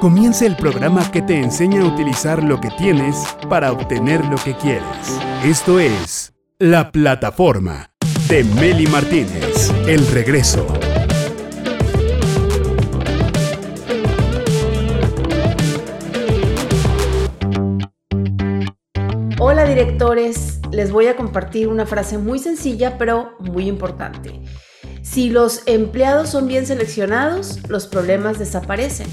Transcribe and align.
Comienza 0.00 0.46
el 0.46 0.56
programa 0.56 1.10
que 1.10 1.22
te 1.22 1.40
enseña 1.40 1.82
a 1.82 1.86
utilizar 1.86 2.42
lo 2.42 2.60
que 2.60 2.70
tienes 2.70 3.16
para 3.48 3.72
obtener 3.72 4.24
lo 4.26 4.36
que 4.36 4.54
quieres. 4.54 4.84
Esto 5.44 5.80
es 5.80 6.34
La 6.58 6.92
Plataforma 6.92 7.90
de 8.28 8.44
Meli 8.44 8.86
Martínez. 8.86 9.72
El 9.86 10.06
regreso. 10.08 10.66
Hola 19.40 19.64
directores, 19.64 20.60
les 20.70 20.92
voy 20.92 21.06
a 21.06 21.16
compartir 21.16 21.68
una 21.68 21.86
frase 21.86 22.18
muy 22.18 22.38
sencilla 22.38 22.98
pero 22.98 23.36
muy 23.40 23.66
importante. 23.66 24.42
Si 25.02 25.30
los 25.30 25.62
empleados 25.66 26.28
son 26.28 26.46
bien 26.48 26.66
seleccionados, 26.66 27.68
los 27.68 27.86
problemas 27.86 28.38
desaparecen. 28.38 29.08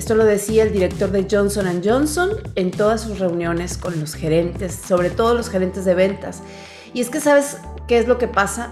Esto 0.00 0.14
lo 0.14 0.24
decía 0.24 0.62
el 0.62 0.72
director 0.72 1.10
de 1.10 1.26
Johnson 1.30 1.82
Johnson 1.84 2.30
en 2.54 2.70
todas 2.70 3.02
sus 3.02 3.18
reuniones 3.18 3.76
con 3.76 4.00
los 4.00 4.14
gerentes, 4.14 4.74
sobre 4.74 5.10
todo 5.10 5.34
los 5.34 5.50
gerentes 5.50 5.84
de 5.84 5.94
ventas. 5.94 6.40
Y 6.94 7.02
es 7.02 7.10
que 7.10 7.20
sabes 7.20 7.58
qué 7.86 7.98
es 7.98 8.08
lo 8.08 8.16
que 8.16 8.26
pasa 8.26 8.70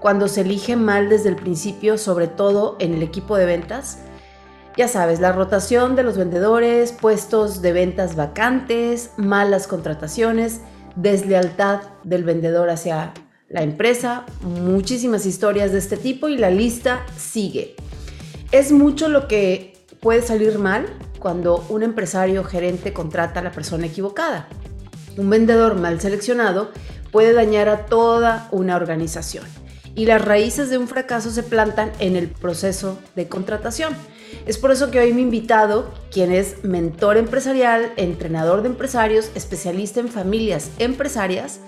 cuando 0.00 0.26
se 0.26 0.40
elige 0.40 0.76
mal 0.76 1.10
desde 1.10 1.28
el 1.28 1.36
principio, 1.36 1.98
sobre 1.98 2.28
todo 2.28 2.78
en 2.80 2.94
el 2.94 3.02
equipo 3.02 3.36
de 3.36 3.44
ventas. 3.44 3.98
Ya 4.74 4.88
sabes, 4.88 5.20
la 5.20 5.32
rotación 5.32 5.96
de 5.96 6.02
los 6.02 6.16
vendedores, 6.16 6.92
puestos 6.92 7.60
de 7.60 7.74
ventas 7.74 8.16
vacantes, 8.16 9.10
malas 9.18 9.66
contrataciones, 9.66 10.62
deslealtad 10.96 11.82
del 12.04 12.24
vendedor 12.24 12.70
hacia 12.70 13.12
la 13.50 13.62
empresa, 13.64 14.24
muchísimas 14.40 15.26
historias 15.26 15.72
de 15.72 15.78
este 15.78 15.98
tipo 15.98 16.30
y 16.30 16.38
la 16.38 16.48
lista 16.48 17.04
sigue. 17.18 17.76
Es 18.50 18.72
mucho 18.72 19.10
lo 19.10 19.28
que 19.28 19.69
puede 20.00 20.22
salir 20.22 20.58
mal 20.58 20.86
cuando 21.18 21.64
un 21.68 21.82
empresario 21.82 22.44
gerente 22.44 22.92
contrata 22.92 23.40
a 23.40 23.42
la 23.42 23.52
persona 23.52 23.86
equivocada. 23.86 24.48
Un 25.16 25.28
vendedor 25.28 25.76
mal 25.76 26.00
seleccionado 26.00 26.70
puede 27.10 27.32
dañar 27.32 27.68
a 27.68 27.86
toda 27.86 28.48
una 28.50 28.76
organización 28.76 29.44
y 29.94 30.06
las 30.06 30.24
raíces 30.24 30.70
de 30.70 30.78
un 30.78 30.88
fracaso 30.88 31.30
se 31.30 31.42
plantan 31.42 31.92
en 31.98 32.16
el 32.16 32.28
proceso 32.28 32.98
de 33.16 33.28
contratación. 33.28 33.94
Es 34.46 34.56
por 34.56 34.70
eso 34.70 34.90
que 34.90 35.00
hoy 35.00 35.12
mi 35.12 35.22
invitado, 35.22 35.92
quien 36.10 36.32
es 36.32 36.64
mentor 36.64 37.16
empresarial, 37.16 37.92
entrenador 37.96 38.62
de 38.62 38.68
empresarios, 38.68 39.30
especialista 39.34 40.00
en 40.00 40.08
familias 40.08 40.70
empresarias, 40.78 41.60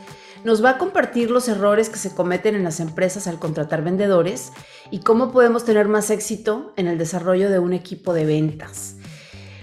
nos 0.45 0.65
va 0.65 0.71
a 0.71 0.79
compartir 0.79 1.31
los 1.31 1.49
errores 1.49 1.89
que 1.89 1.99
se 1.99 2.15
cometen 2.15 2.55
en 2.55 2.65
las 2.65 2.81
empresas 2.81 3.27
al 3.27 3.39
contratar 3.39 3.85
vendedores 3.85 4.53
y 4.91 5.01
cómo 5.01 5.31
podemos 5.31 5.65
tener 5.65 5.89
más 5.89 6.11
éxito 6.11 6.73
en 6.77 6.89
el 6.89 6.99
desarrollo 6.99 7.51
de 7.51 7.59
un 7.59 7.73
equipo 7.73 8.13
de 8.13 8.25
ventas. 8.25 8.97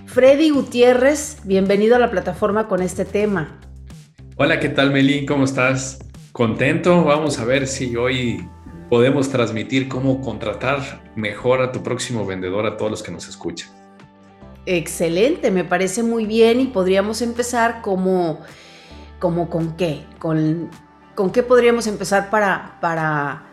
Freddy 0.05 0.49
Gutiérrez, 0.49 1.37
bienvenido 1.43 1.95
a 1.95 1.99
la 1.99 2.09
plataforma 2.09 2.67
con 2.67 2.81
este 2.81 3.05
tema. 3.05 3.59
Hola, 4.37 4.59
¿qué 4.59 4.69
tal 4.69 4.91
Meli? 4.91 5.25
¿Cómo 5.25 5.43
estás? 5.43 5.99
¿Contento? 6.31 7.03
Vamos 7.03 7.39
a 7.39 7.45
ver 7.45 7.67
si 7.67 7.95
hoy 7.95 8.47
podemos 8.89 9.29
transmitir 9.29 9.89
cómo 9.89 10.21
contratar 10.21 11.11
mejor 11.15 11.61
a 11.61 11.71
tu 11.71 11.83
próximo 11.83 12.25
vendedor, 12.25 12.65
a 12.65 12.77
todos 12.77 12.89
los 12.89 13.03
que 13.03 13.11
nos 13.11 13.27
escuchan. 13.27 13.69
Excelente, 14.65 15.51
me 15.51 15.63
parece 15.63 16.03
muy 16.03 16.25
bien 16.25 16.61
y 16.61 16.67
podríamos 16.67 17.21
empezar 17.21 17.81
como 17.81 18.39
¿Como 19.19 19.49
con 19.49 19.75
qué? 19.75 20.05
¿Con, 20.17 20.69
con 21.15 21.31
qué 21.31 21.43
podríamos 21.43 21.87
empezar 21.87 22.29
para, 22.29 22.77
para 22.81 23.43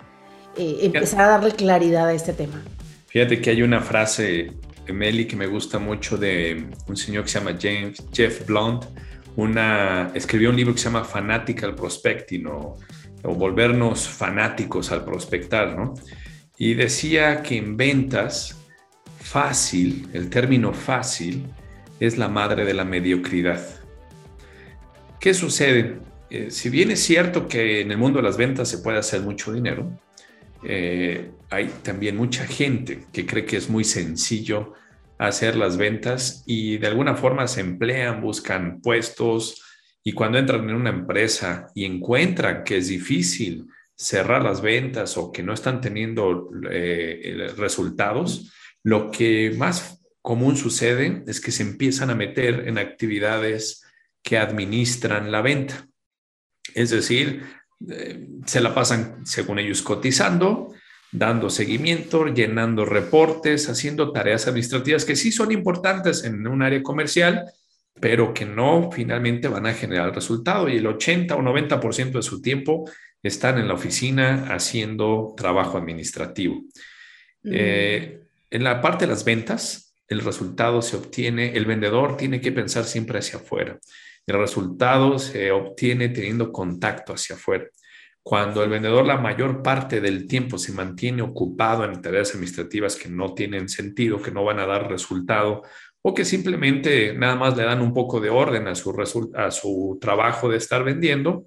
eh, 0.56 0.78
empezar 0.82 1.22
a 1.22 1.28
darle 1.28 1.52
claridad 1.52 2.06
a 2.06 2.14
este 2.14 2.32
tema? 2.32 2.62
Fíjate 3.08 3.40
que 3.40 3.50
hay 3.50 3.62
una 3.62 3.80
frase, 3.80 4.52
Meli, 4.92 5.26
que 5.26 5.36
me 5.36 5.46
gusta 5.46 5.78
mucho 5.78 6.16
de 6.16 6.68
un 6.86 6.96
señor 6.96 7.24
que 7.24 7.30
se 7.30 7.38
llama 7.38 7.56
James, 7.60 8.02
Jeff 8.12 8.46
Blunt. 8.46 8.84
Una, 9.36 10.10
escribió 10.14 10.50
un 10.50 10.56
libro 10.56 10.72
que 10.72 10.78
se 10.78 10.86
llama 10.86 11.04
Fanatical 11.04 11.74
Prospecting 11.74 12.46
o, 12.46 12.76
o 13.22 13.34
volvernos 13.34 14.08
fanáticos 14.08 14.92
al 14.92 15.04
prospectar, 15.04 15.76
¿no? 15.76 15.94
Y 16.56 16.74
decía 16.74 17.42
que 17.42 17.58
en 17.58 17.76
ventas, 17.76 18.56
fácil, 19.20 20.08
el 20.14 20.30
término 20.30 20.72
fácil, 20.72 21.46
es 22.00 22.16
la 22.16 22.28
madre 22.28 22.64
de 22.64 22.74
la 22.74 22.84
mediocridad. 22.84 23.60
¿Qué 25.20 25.34
sucede? 25.34 25.98
Eh, 26.28 26.50
si 26.50 26.68
bien 26.68 26.90
es 26.90 27.00
cierto 27.00 27.48
que 27.48 27.80
en 27.80 27.90
el 27.90 27.98
mundo 27.98 28.18
de 28.18 28.24
las 28.24 28.36
ventas 28.36 28.68
se 28.68 28.78
puede 28.78 28.98
hacer 28.98 29.22
mucho 29.22 29.52
dinero, 29.52 29.98
eh, 30.64 31.30
hay 31.50 31.70
también 31.82 32.16
mucha 32.16 32.46
gente 32.46 33.04
que 33.12 33.24
cree 33.24 33.44
que 33.44 33.56
es 33.56 33.70
muy 33.70 33.84
sencillo 33.84 34.74
hacer 35.18 35.56
las 35.56 35.76
ventas 35.76 36.42
y 36.46 36.78
de 36.78 36.88
alguna 36.88 37.14
forma 37.14 37.46
se 37.46 37.60
emplean, 37.60 38.20
buscan 38.20 38.80
puestos 38.80 39.62
y 40.04 40.12
cuando 40.12 40.38
entran 40.38 40.68
en 40.68 40.76
una 40.76 40.90
empresa 40.90 41.68
y 41.74 41.84
encuentran 41.84 42.64
que 42.64 42.78
es 42.78 42.88
difícil 42.88 43.66
cerrar 43.94 44.42
las 44.42 44.60
ventas 44.60 45.16
o 45.16 45.32
que 45.32 45.42
no 45.42 45.54
están 45.54 45.80
teniendo 45.80 46.50
eh, 46.70 47.48
resultados, 47.56 48.52
lo 48.82 49.10
que 49.10 49.54
más 49.56 50.04
común 50.20 50.56
sucede 50.56 51.22
es 51.26 51.40
que 51.40 51.52
se 51.52 51.62
empiezan 51.62 52.10
a 52.10 52.14
meter 52.14 52.68
en 52.68 52.78
actividades 52.78 53.85
que 54.26 54.38
administran 54.38 55.30
la 55.30 55.40
venta. 55.40 55.86
Es 56.74 56.90
decir, 56.90 57.44
eh, 57.88 58.26
se 58.44 58.60
la 58.60 58.74
pasan, 58.74 59.24
según 59.24 59.60
ellos, 59.60 59.82
cotizando, 59.82 60.74
dando 61.12 61.48
seguimiento, 61.48 62.26
llenando 62.26 62.84
reportes, 62.84 63.68
haciendo 63.68 64.10
tareas 64.10 64.48
administrativas 64.48 65.04
que 65.04 65.14
sí 65.14 65.30
son 65.30 65.52
importantes 65.52 66.24
en 66.24 66.44
un 66.44 66.62
área 66.62 66.82
comercial, 66.82 67.44
pero 68.00 68.34
que 68.34 68.44
no 68.44 68.90
finalmente 68.90 69.46
van 69.46 69.66
a 69.66 69.74
generar 69.74 70.12
resultado. 70.12 70.68
Y 70.68 70.78
el 70.78 70.88
80 70.88 71.36
o 71.36 71.40
90% 71.40 72.10
de 72.10 72.22
su 72.22 72.42
tiempo 72.42 72.90
están 73.22 73.58
en 73.58 73.68
la 73.68 73.74
oficina 73.74 74.48
haciendo 74.52 75.34
trabajo 75.36 75.78
administrativo. 75.78 76.56
Mm. 77.44 77.52
Eh, 77.52 78.20
en 78.50 78.64
la 78.64 78.80
parte 78.80 79.06
de 79.06 79.12
las 79.12 79.24
ventas, 79.24 79.94
el 80.08 80.20
resultado 80.20 80.82
se 80.82 80.96
obtiene, 80.96 81.56
el 81.56 81.64
vendedor 81.64 82.16
tiene 82.16 82.40
que 82.40 82.50
pensar 82.50 82.86
siempre 82.86 83.20
hacia 83.20 83.38
afuera. 83.38 83.78
El 84.26 84.38
resultado 84.38 85.18
se 85.18 85.52
obtiene 85.52 86.08
teniendo 86.08 86.52
contacto 86.52 87.12
hacia 87.12 87.36
afuera. 87.36 87.66
Cuando 88.22 88.64
el 88.64 88.70
vendedor 88.70 89.06
la 89.06 89.18
mayor 89.18 89.62
parte 89.62 90.00
del 90.00 90.26
tiempo 90.26 90.58
se 90.58 90.72
mantiene 90.72 91.22
ocupado 91.22 91.84
en 91.84 92.02
tareas 92.02 92.30
administrativas 92.30 92.96
que 92.96 93.08
no 93.08 93.34
tienen 93.34 93.68
sentido, 93.68 94.20
que 94.20 94.32
no 94.32 94.42
van 94.42 94.58
a 94.58 94.66
dar 94.66 94.90
resultado 94.90 95.62
o 96.02 96.12
que 96.12 96.24
simplemente 96.24 97.14
nada 97.14 97.36
más 97.36 97.56
le 97.56 97.62
dan 97.62 97.80
un 97.80 97.94
poco 97.94 98.20
de 98.20 98.30
orden 98.30 98.66
a 98.66 98.74
su, 98.74 99.30
a 99.34 99.50
su 99.52 99.98
trabajo 100.00 100.48
de 100.48 100.56
estar 100.56 100.82
vendiendo, 100.82 101.44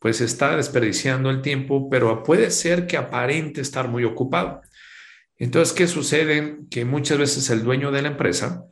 pues 0.00 0.20
está 0.20 0.56
desperdiciando 0.56 1.30
el 1.30 1.42
tiempo, 1.42 1.88
pero 1.88 2.22
puede 2.22 2.50
ser 2.50 2.86
que 2.86 2.96
aparente 2.96 3.60
estar 3.60 3.88
muy 3.88 4.04
ocupado. 4.04 4.62
Entonces, 5.38 5.74
¿qué 5.74 5.86
sucede? 5.86 6.58
Que 6.70 6.84
muchas 6.84 7.18
veces 7.18 7.50
el 7.50 7.62
dueño 7.62 7.90
de 7.90 8.02
la 8.02 8.08
empresa 8.08 8.64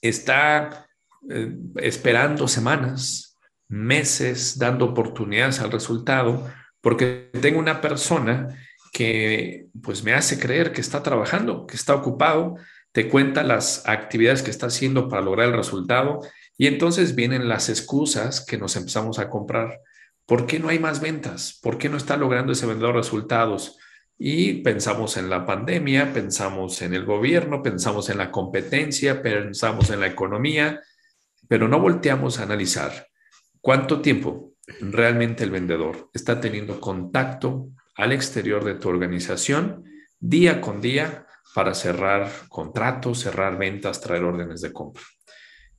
está 0.00 0.88
eh, 1.30 1.56
esperando 1.76 2.48
semanas, 2.48 3.38
meses, 3.68 4.58
dando 4.58 4.86
oportunidades 4.86 5.60
al 5.60 5.70
resultado, 5.70 6.50
porque 6.80 7.30
tengo 7.40 7.58
una 7.58 7.80
persona 7.80 8.48
que 8.92 9.68
pues 9.82 10.04
me 10.04 10.12
hace 10.12 10.38
creer 10.38 10.72
que 10.72 10.80
está 10.80 11.02
trabajando, 11.02 11.66
que 11.66 11.76
está 11.76 11.94
ocupado, 11.94 12.56
te 12.92 13.08
cuenta 13.08 13.42
las 13.42 13.88
actividades 13.88 14.42
que 14.42 14.50
está 14.50 14.66
haciendo 14.66 15.08
para 15.08 15.22
lograr 15.22 15.48
el 15.48 15.56
resultado 15.56 16.20
y 16.58 16.66
entonces 16.66 17.14
vienen 17.14 17.48
las 17.48 17.70
excusas 17.70 18.44
que 18.44 18.58
nos 18.58 18.76
empezamos 18.76 19.18
a 19.18 19.30
comprar. 19.30 19.80
¿Por 20.26 20.46
qué 20.46 20.58
no 20.58 20.68
hay 20.68 20.78
más 20.78 21.00
ventas? 21.00 21.58
¿Por 21.62 21.78
qué 21.78 21.88
no 21.88 21.96
está 21.96 22.16
logrando 22.16 22.52
ese 22.52 22.66
vendedor 22.66 22.94
resultados? 22.94 23.78
Y 24.18 24.62
pensamos 24.62 25.16
en 25.16 25.30
la 25.30 25.46
pandemia, 25.46 26.12
pensamos 26.12 26.82
en 26.82 26.92
el 26.94 27.04
gobierno, 27.04 27.62
pensamos 27.62 28.10
en 28.10 28.18
la 28.18 28.30
competencia, 28.30 29.22
pensamos 29.22 29.90
en 29.90 30.00
la 30.00 30.06
economía 30.06 30.80
pero 31.52 31.68
no 31.68 31.78
volteamos 31.78 32.38
a 32.38 32.44
analizar 32.44 33.08
cuánto 33.60 34.00
tiempo 34.00 34.54
realmente 34.80 35.44
el 35.44 35.50
vendedor 35.50 36.08
está 36.14 36.40
teniendo 36.40 36.80
contacto 36.80 37.68
al 37.94 38.12
exterior 38.12 38.64
de 38.64 38.76
tu 38.76 38.88
organización 38.88 39.84
día 40.18 40.62
con 40.62 40.80
día 40.80 41.26
para 41.54 41.74
cerrar 41.74 42.32
contratos, 42.48 43.18
cerrar 43.20 43.58
ventas, 43.58 44.00
traer 44.00 44.24
órdenes 44.24 44.62
de 44.62 44.72
compra. 44.72 45.02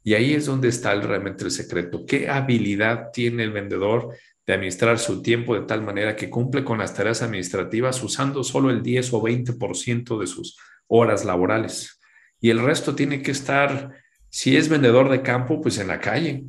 Y 0.04 0.14
ahí 0.14 0.36
es 0.36 0.46
donde 0.46 0.68
está 0.68 0.94
realmente 0.94 1.44
el 1.44 1.50
secreto. 1.50 2.06
¿Qué 2.06 2.30
habilidad 2.30 3.10
tiene 3.12 3.42
el 3.42 3.52
vendedor 3.52 4.16
de 4.46 4.54
administrar 4.54 5.00
su 5.00 5.24
tiempo 5.24 5.56
de 5.56 5.66
tal 5.66 5.82
manera 5.82 6.16
que 6.16 6.30
cumple 6.30 6.64
con 6.64 6.78
las 6.78 6.94
tareas 6.94 7.24
administrativas 7.24 8.04
usando 8.04 8.44
solo 8.44 8.70
el 8.70 8.84
10 8.84 9.12
o 9.14 9.24
20% 9.24 10.20
de 10.20 10.28
sus 10.28 10.56
horas 10.86 11.26
laborales? 11.26 12.00
Y 12.40 12.52
el 12.52 12.60
resto 12.60 12.94
tiene 12.94 13.24
que 13.24 13.32
estar 13.32 14.03
si 14.34 14.58
es 14.58 14.68
vendedor 14.68 15.12
de 15.12 15.22
campo, 15.22 15.62
pues 15.62 15.78
en 15.78 15.90
la 15.90 16.00
calle. 16.00 16.46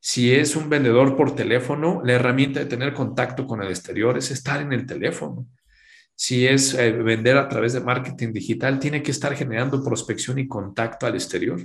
Si 0.00 0.32
es 0.34 0.56
un 0.56 0.70
vendedor 0.70 1.14
por 1.14 1.34
teléfono, 1.34 2.00
la 2.02 2.14
herramienta 2.14 2.58
de 2.58 2.64
tener 2.64 2.94
contacto 2.94 3.46
con 3.46 3.62
el 3.62 3.68
exterior 3.68 4.16
es 4.16 4.30
estar 4.30 4.62
en 4.62 4.72
el 4.72 4.86
teléfono. 4.86 5.46
si 6.14 6.46
es 6.46 6.72
eh, 6.74 6.90
vender 6.90 7.36
a 7.36 7.48
través 7.48 7.74
de 7.74 7.80
marketing 7.80 8.32
digital, 8.32 8.80
tiene 8.80 9.02
que 9.02 9.10
estar 9.10 9.36
generando 9.36 9.84
prospección 9.84 10.38
y 10.38 10.48
contacto 10.48 11.06
al 11.06 11.14
exterior. 11.16 11.60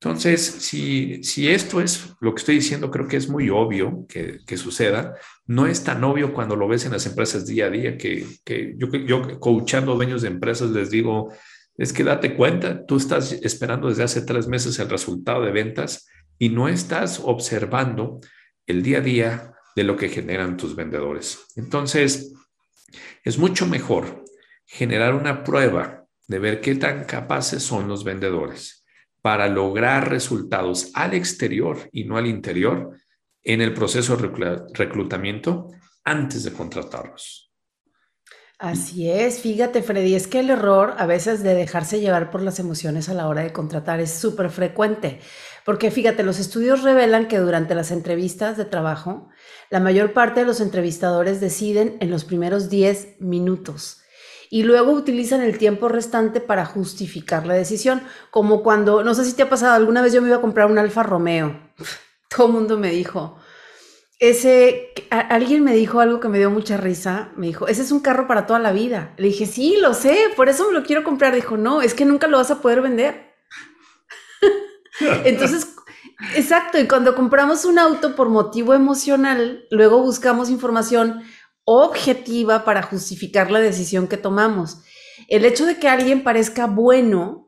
Entonces, 0.00 0.44
si, 0.44 1.22
si 1.22 1.48
esto 1.48 1.80
es 1.80 2.14
lo 2.20 2.34
que 2.34 2.40
estoy 2.40 2.56
diciendo, 2.56 2.90
creo 2.90 3.06
que 3.06 3.16
es 3.18 3.28
muy 3.28 3.48
obvio 3.50 4.04
que, 4.08 4.40
que 4.46 4.56
suceda. 4.56 5.14
No 5.46 5.68
es 5.68 5.84
tan 5.84 6.02
obvio 6.02 6.34
cuando 6.34 6.56
lo 6.56 6.66
ves 6.66 6.84
en 6.84 6.92
las 6.92 7.06
empresas 7.06 7.46
día 7.46 7.66
a 7.66 7.70
día, 7.70 7.96
que, 7.96 8.26
que 8.44 8.74
yo, 8.76 8.88
yo 8.88 9.38
coachando 9.38 9.94
dueños 9.94 10.22
de 10.22 10.28
empresas 10.28 10.70
les 10.70 10.90
digo, 10.90 11.32
es 11.78 11.92
que 11.92 12.04
date 12.04 12.34
cuenta, 12.34 12.86
tú 12.86 12.96
estás 12.96 13.32
esperando 13.32 13.88
desde 13.88 14.04
hace 14.04 14.22
tres 14.22 14.48
meses 14.48 14.78
el 14.78 14.88
resultado 14.88 15.42
de 15.42 15.52
ventas 15.52 16.08
y 16.38 16.48
no 16.48 16.68
estás 16.68 17.20
observando 17.22 18.20
el 18.66 18.82
día 18.82 18.98
a 18.98 19.02
día 19.02 19.52
de 19.74 19.84
lo 19.84 19.96
que 19.96 20.08
generan 20.08 20.56
tus 20.56 20.74
vendedores. 20.74 21.46
Entonces, 21.56 22.32
es 23.24 23.38
mucho 23.38 23.66
mejor 23.66 24.24
generar 24.64 25.14
una 25.14 25.44
prueba 25.44 26.06
de 26.26 26.38
ver 26.38 26.60
qué 26.60 26.74
tan 26.74 27.04
capaces 27.04 27.62
son 27.62 27.88
los 27.88 28.04
vendedores 28.04 28.84
para 29.20 29.48
lograr 29.48 30.08
resultados 30.08 30.90
al 30.94 31.14
exterior 31.14 31.88
y 31.92 32.04
no 32.04 32.16
al 32.16 32.26
interior 32.26 32.96
en 33.42 33.60
el 33.60 33.74
proceso 33.74 34.16
de 34.16 34.62
reclutamiento 34.72 35.70
antes 36.04 36.44
de 36.44 36.52
contratarlos. 36.52 37.45
Así 38.58 39.10
es, 39.10 39.40
fíjate 39.40 39.82
Freddy, 39.82 40.14
es 40.14 40.26
que 40.26 40.40
el 40.40 40.48
error 40.48 40.94
a 40.96 41.04
veces 41.04 41.42
de 41.42 41.54
dejarse 41.54 42.00
llevar 42.00 42.30
por 42.30 42.40
las 42.40 42.58
emociones 42.58 43.10
a 43.10 43.14
la 43.14 43.28
hora 43.28 43.42
de 43.42 43.52
contratar 43.52 44.00
es 44.00 44.10
súper 44.10 44.48
frecuente, 44.48 45.20
porque 45.66 45.90
fíjate, 45.90 46.22
los 46.22 46.38
estudios 46.38 46.82
revelan 46.82 47.28
que 47.28 47.38
durante 47.38 47.74
las 47.74 47.90
entrevistas 47.90 48.56
de 48.56 48.64
trabajo, 48.64 49.28
la 49.68 49.78
mayor 49.78 50.14
parte 50.14 50.40
de 50.40 50.46
los 50.46 50.62
entrevistadores 50.62 51.38
deciden 51.38 51.98
en 52.00 52.10
los 52.10 52.24
primeros 52.24 52.70
10 52.70 53.20
minutos 53.20 54.00
y 54.48 54.62
luego 54.62 54.92
utilizan 54.92 55.42
el 55.42 55.58
tiempo 55.58 55.88
restante 55.88 56.40
para 56.40 56.64
justificar 56.64 57.46
la 57.46 57.52
decisión, 57.52 58.04
como 58.30 58.62
cuando, 58.62 59.04
no 59.04 59.12
sé 59.14 59.26
si 59.26 59.34
te 59.34 59.42
ha 59.42 59.50
pasado, 59.50 59.74
alguna 59.74 60.00
vez 60.00 60.14
yo 60.14 60.22
me 60.22 60.28
iba 60.28 60.38
a 60.38 60.40
comprar 60.40 60.70
un 60.70 60.78
Alfa 60.78 61.02
Romeo, 61.02 61.60
todo 62.34 62.46
el 62.46 62.52
mundo 62.54 62.78
me 62.78 62.88
dijo, 62.88 63.36
ese, 64.18 64.92
alguien 65.10 65.62
me 65.62 65.74
dijo 65.74 66.00
algo 66.00 66.20
que 66.20 66.28
me 66.28 66.38
dio 66.38 66.50
mucha 66.50 66.76
risa, 66.76 67.32
me 67.36 67.48
dijo, 67.48 67.68
ese 67.68 67.82
es 67.82 67.92
un 67.92 68.00
carro 68.00 68.26
para 68.26 68.46
toda 68.46 68.58
la 68.58 68.72
vida. 68.72 69.14
Le 69.18 69.28
dije, 69.28 69.46
sí, 69.46 69.76
lo 69.80 69.92
sé, 69.92 70.16
por 70.36 70.48
eso 70.48 70.66
me 70.66 70.72
lo 70.72 70.84
quiero 70.84 71.04
comprar. 71.04 71.34
Dijo, 71.34 71.56
no, 71.56 71.82
es 71.82 71.94
que 71.94 72.06
nunca 72.06 72.26
lo 72.26 72.38
vas 72.38 72.50
a 72.50 72.62
poder 72.62 72.80
vender. 72.80 73.34
Entonces, 75.24 75.74
exacto, 76.34 76.78
y 76.78 76.88
cuando 76.88 77.14
compramos 77.14 77.66
un 77.66 77.78
auto 77.78 78.16
por 78.16 78.30
motivo 78.30 78.72
emocional, 78.72 79.66
luego 79.70 80.02
buscamos 80.02 80.48
información 80.48 81.22
objetiva 81.64 82.64
para 82.64 82.82
justificar 82.82 83.50
la 83.50 83.60
decisión 83.60 84.08
que 84.08 84.16
tomamos. 84.16 84.82
El 85.28 85.44
hecho 85.44 85.66
de 85.66 85.78
que 85.78 85.88
alguien 85.88 86.22
parezca 86.22 86.66
bueno 86.66 87.45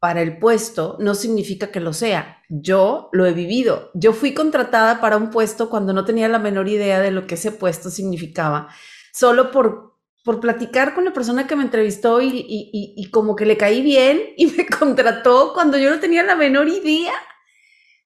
para 0.00 0.22
el 0.22 0.38
puesto 0.38 0.96
no 1.00 1.14
significa 1.14 1.70
que 1.70 1.80
lo 1.80 1.92
sea. 1.92 2.42
Yo 2.48 3.08
lo 3.12 3.26
he 3.26 3.32
vivido. 3.32 3.90
Yo 3.94 4.12
fui 4.12 4.34
contratada 4.34 5.00
para 5.00 5.16
un 5.16 5.30
puesto 5.30 5.68
cuando 5.70 5.92
no 5.92 6.04
tenía 6.04 6.28
la 6.28 6.38
menor 6.38 6.68
idea 6.68 7.00
de 7.00 7.10
lo 7.10 7.26
que 7.26 7.34
ese 7.34 7.52
puesto 7.52 7.90
significaba, 7.90 8.68
solo 9.12 9.50
por, 9.50 9.96
por 10.24 10.40
platicar 10.40 10.94
con 10.94 11.04
la 11.04 11.12
persona 11.12 11.46
que 11.46 11.56
me 11.56 11.64
entrevistó 11.64 12.20
y, 12.22 12.46
y 12.48 13.10
como 13.10 13.36
que 13.36 13.46
le 13.46 13.56
caí 13.56 13.82
bien 13.82 14.20
y 14.36 14.46
me 14.56 14.66
contrató 14.66 15.52
cuando 15.52 15.78
yo 15.78 15.90
no 15.90 16.00
tenía 16.00 16.22
la 16.22 16.36
menor 16.36 16.68
idea 16.68 17.12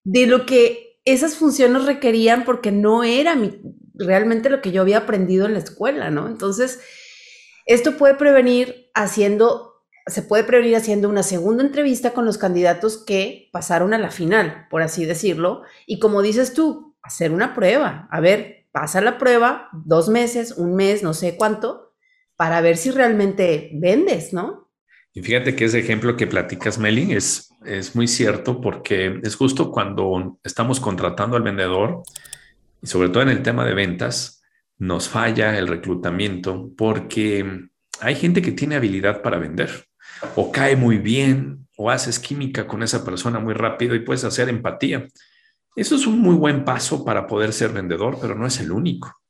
de 0.05 0.27
lo 0.27 0.47
que 0.47 1.01
esas 1.05 1.37
funciones 1.37 1.85
requerían 1.85 2.45
porque 2.45 2.71
no 2.71 3.03
era 3.05 3.35
mi, 3.35 3.61
realmente 3.95 4.51
lo 4.51 4.61
que 4.61 4.73
yo 4.73 4.83
había 4.83 4.99
aprendido 4.99 5.47
en 5.47 5.55
la 5.55 5.59
escuela, 5.59 6.11
¿no? 6.11 6.27
Entonces, 6.29 6.81
esto 7.67 7.97
puede 7.97 8.15
prevenir 8.15 8.91
haciendo, 8.95 9.72
se 10.07 10.23
puede 10.23 10.45
prevenir 10.45 10.77
haciendo 10.77 11.09
una 11.09 11.23
segunda 11.23 11.63
entrevista 11.63 12.13
con 12.13 12.25
los 12.25 12.39
candidatos 12.39 12.99
que 12.99 13.49
pasaron 13.53 13.95
a 13.95 13.99
la 13.99 14.11
final, 14.11 14.67
por 14.71 14.83
así 14.83 15.05
decirlo, 15.05 15.63
y 15.87 15.99
como 15.99 16.23
dices 16.23 16.55
tú, 16.55 16.97
hacer 17.03 17.33
una 17.33 17.55
prueba, 17.55 18.09
a 18.11 18.21
ver, 18.21 18.67
pasa 18.73 19.01
la 19.01 19.19
prueba, 19.19 19.69
dos 19.73 20.09
meses, 20.09 20.53
un 20.53 20.75
mes, 20.75 21.03
no 21.03 21.15
sé 21.15 21.37
cuánto, 21.37 21.95
para 22.37 22.61
ver 22.61 22.77
si 22.77 22.91
realmente 22.91 23.71
vendes, 23.75 24.33
¿no? 24.33 24.71
Y 25.13 25.21
fíjate 25.21 25.55
que 25.55 25.67
ese 25.67 25.79
ejemplo 25.79 26.17
que 26.17 26.27
platicas, 26.27 26.79
Meli, 26.79 27.13
es, 27.13 27.53
es 27.67 27.95
muy 27.95 28.09
cierto 28.09 28.61
porque 28.61 29.21
es 29.23 29.37
justo 29.37 29.71
cuando 29.71 30.39
estamos 30.43 30.81
contratando 30.81 31.37
al 31.37 31.43
vendedor, 31.43 32.03
y 32.81 32.87
sobre 32.87 33.11
todo 33.11 33.23
en 33.23 33.29
el 33.29 33.43
tema 33.43 33.65
de 33.65 33.75
ventas, 33.75 34.43
nos 34.79 35.09
falla 35.09 35.57
el 35.59 35.69
reclutamiento 35.69 36.71
porque 36.77 37.69
hay 38.01 38.15
gente 38.17 38.43
que 38.43 38.53
tiene 38.53 38.75
habilidad 38.75 39.23
para 39.23 39.39
vender 39.39 39.87
o 40.37 40.53
cae 40.53 40.77
muy 40.77 40.99
bien 40.99 41.67
o 41.77 41.91
haces 41.91 42.19
química 42.19 42.67
con 42.67 42.83
esa 42.83 43.05
persona 43.05 43.39
muy 43.39 43.55
rápido 43.55 43.95
y 43.95 44.01
puedes 44.01 44.25
hacer 44.25 44.49
empatía. 44.49 45.07
Eso 45.75 45.97
es 45.97 46.07
un 46.07 46.21
muy 46.21 46.35
buen 46.35 46.65
paso 46.65 47.05
para 47.05 47.27
poder 47.27 47.53
ser 47.53 47.71
vendedor, 47.71 48.19
pero 48.21 48.35
no 48.35 48.47
es 48.47 48.61
el 48.61 48.73
único. 48.73 49.21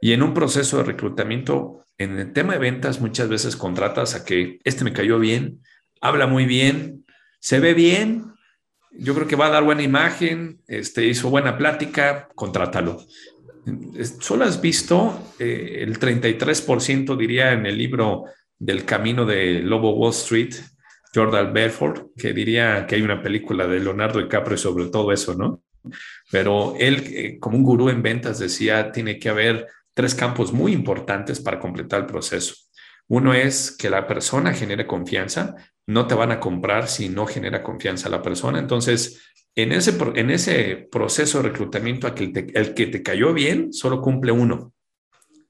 Y 0.00 0.12
en 0.12 0.22
un 0.22 0.32
proceso 0.32 0.78
de 0.78 0.84
reclutamiento, 0.84 1.84
en 1.98 2.18
el 2.18 2.32
tema 2.32 2.54
de 2.54 2.60
ventas, 2.60 3.00
muchas 3.00 3.28
veces 3.28 3.56
contratas 3.56 4.14
a 4.14 4.24
que 4.24 4.60
este 4.64 4.84
me 4.84 4.92
cayó 4.92 5.18
bien, 5.18 5.60
habla 6.00 6.26
muy 6.26 6.46
bien, 6.46 7.04
se 7.40 7.60
ve 7.60 7.74
bien, 7.74 8.32
yo 8.92 9.14
creo 9.14 9.26
que 9.26 9.36
va 9.36 9.46
a 9.46 9.50
dar 9.50 9.64
buena 9.64 9.82
imagen, 9.82 10.60
este, 10.66 11.06
hizo 11.06 11.30
buena 11.30 11.58
plática, 11.58 12.28
contrátalo. 12.34 13.04
Solo 14.20 14.44
has 14.44 14.60
visto 14.60 15.34
eh, 15.38 15.78
el 15.82 15.98
33%, 15.98 17.16
diría 17.16 17.52
en 17.52 17.66
el 17.66 17.76
libro 17.76 18.24
del 18.60 18.84
camino 18.84 19.24
de 19.26 19.60
Lobo 19.60 19.94
Wall 19.94 20.10
Street, 20.10 20.54
Jordan 21.12 21.52
Belfort, 21.52 22.12
que 22.16 22.32
diría 22.32 22.86
que 22.86 22.94
hay 22.94 23.02
una 23.02 23.20
película 23.20 23.66
de 23.66 23.80
Leonardo 23.80 24.20
DiCaprio 24.20 24.56
sobre 24.56 24.86
todo 24.86 25.10
eso, 25.10 25.34
¿no? 25.34 25.62
Pero 26.30 26.74
él, 26.78 27.02
eh, 27.08 27.38
como 27.40 27.56
un 27.56 27.64
gurú 27.64 27.88
en 27.88 28.02
ventas, 28.02 28.38
decía, 28.38 28.92
tiene 28.92 29.18
que 29.18 29.30
haber 29.30 29.66
tres 29.94 30.14
campos 30.14 30.52
muy 30.52 30.72
importantes 30.72 31.40
para 31.40 31.58
completar 31.58 32.00
el 32.00 32.06
proceso. 32.06 32.54
Uno 33.08 33.34
es 33.34 33.76
que 33.76 33.90
la 33.90 34.06
persona 34.06 34.52
genere 34.52 34.86
confianza, 34.86 35.56
no 35.86 36.06
te 36.06 36.14
van 36.14 36.30
a 36.30 36.38
comprar 36.38 36.86
si 36.86 37.08
no 37.08 37.26
genera 37.26 37.62
confianza 37.62 38.10
la 38.10 38.22
persona. 38.22 38.58
Entonces, 38.58 39.32
en 39.56 39.72
ese, 39.72 39.96
en 40.14 40.30
ese 40.30 40.88
proceso 40.92 41.38
de 41.38 41.48
reclutamiento, 41.48 42.06
el 42.06 42.74
que 42.74 42.86
te 42.86 43.02
cayó 43.02 43.32
bien 43.32 43.72
solo 43.72 44.00
cumple 44.00 44.30
uno, 44.30 44.74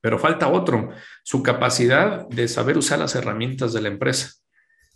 pero 0.00 0.19
falta 0.19 0.49
otro, 0.49 0.91
su 1.23 1.43
capacidad 1.43 2.29
de 2.29 2.49
saber 2.49 2.79
usar 2.79 2.99
las 2.99 3.14
herramientas 3.14 3.73
de 3.73 3.82
la 3.82 3.88
empresa, 3.88 4.32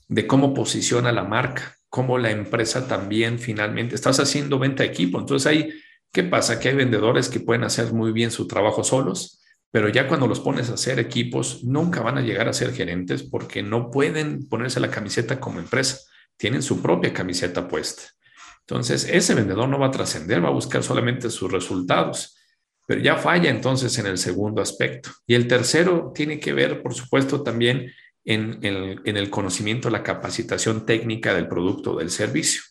de 0.08 0.26
cómo 0.26 0.54
posiciona 0.54 1.12
la 1.12 1.24
marca, 1.24 1.76
cómo 1.88 2.18
la 2.18 2.30
empresa 2.30 2.88
también 2.88 3.38
finalmente, 3.38 3.94
estás 3.94 4.20
haciendo 4.20 4.58
venta 4.58 4.84
equipo. 4.84 5.18
Entonces, 5.18 5.46
ahí, 5.46 5.74
¿qué 6.12 6.24
pasa? 6.24 6.58
Que 6.58 6.70
hay 6.70 6.74
vendedores 6.74 7.28
que 7.28 7.40
pueden 7.40 7.64
hacer 7.64 7.92
muy 7.92 8.12
bien 8.12 8.30
su 8.30 8.46
trabajo 8.46 8.84
solos 8.84 9.40
pero 9.74 9.88
ya 9.88 10.06
cuando 10.06 10.28
los 10.28 10.38
pones 10.38 10.70
a 10.70 10.74
hacer 10.74 11.00
equipos, 11.00 11.64
nunca 11.64 12.00
van 12.00 12.16
a 12.16 12.20
llegar 12.20 12.46
a 12.46 12.52
ser 12.52 12.72
gerentes 12.72 13.24
porque 13.24 13.60
no 13.60 13.90
pueden 13.90 14.48
ponerse 14.48 14.78
la 14.78 14.88
camiseta 14.88 15.40
como 15.40 15.58
empresa, 15.58 15.98
tienen 16.36 16.62
su 16.62 16.80
propia 16.80 17.12
camiseta 17.12 17.66
puesta. 17.66 18.04
Entonces, 18.60 19.08
ese 19.10 19.34
vendedor 19.34 19.68
no 19.68 19.80
va 19.80 19.88
a 19.88 19.90
trascender, 19.90 20.44
va 20.44 20.50
a 20.50 20.52
buscar 20.52 20.84
solamente 20.84 21.28
sus 21.28 21.50
resultados, 21.50 22.36
pero 22.86 23.00
ya 23.00 23.16
falla 23.16 23.50
entonces 23.50 23.98
en 23.98 24.06
el 24.06 24.18
segundo 24.18 24.60
aspecto. 24.60 25.10
Y 25.26 25.34
el 25.34 25.48
tercero 25.48 26.12
tiene 26.14 26.38
que 26.38 26.52
ver, 26.52 26.82
por 26.82 26.94
supuesto, 26.94 27.42
también 27.42 27.90
en, 28.24 28.58
en 28.62 29.16
el 29.16 29.30
conocimiento, 29.30 29.90
la 29.90 30.02
capacitación 30.02 30.86
técnica 30.86 31.34
del 31.34 31.48
producto 31.48 31.92
o 31.92 31.98
del 31.98 32.10
servicio, 32.10 32.62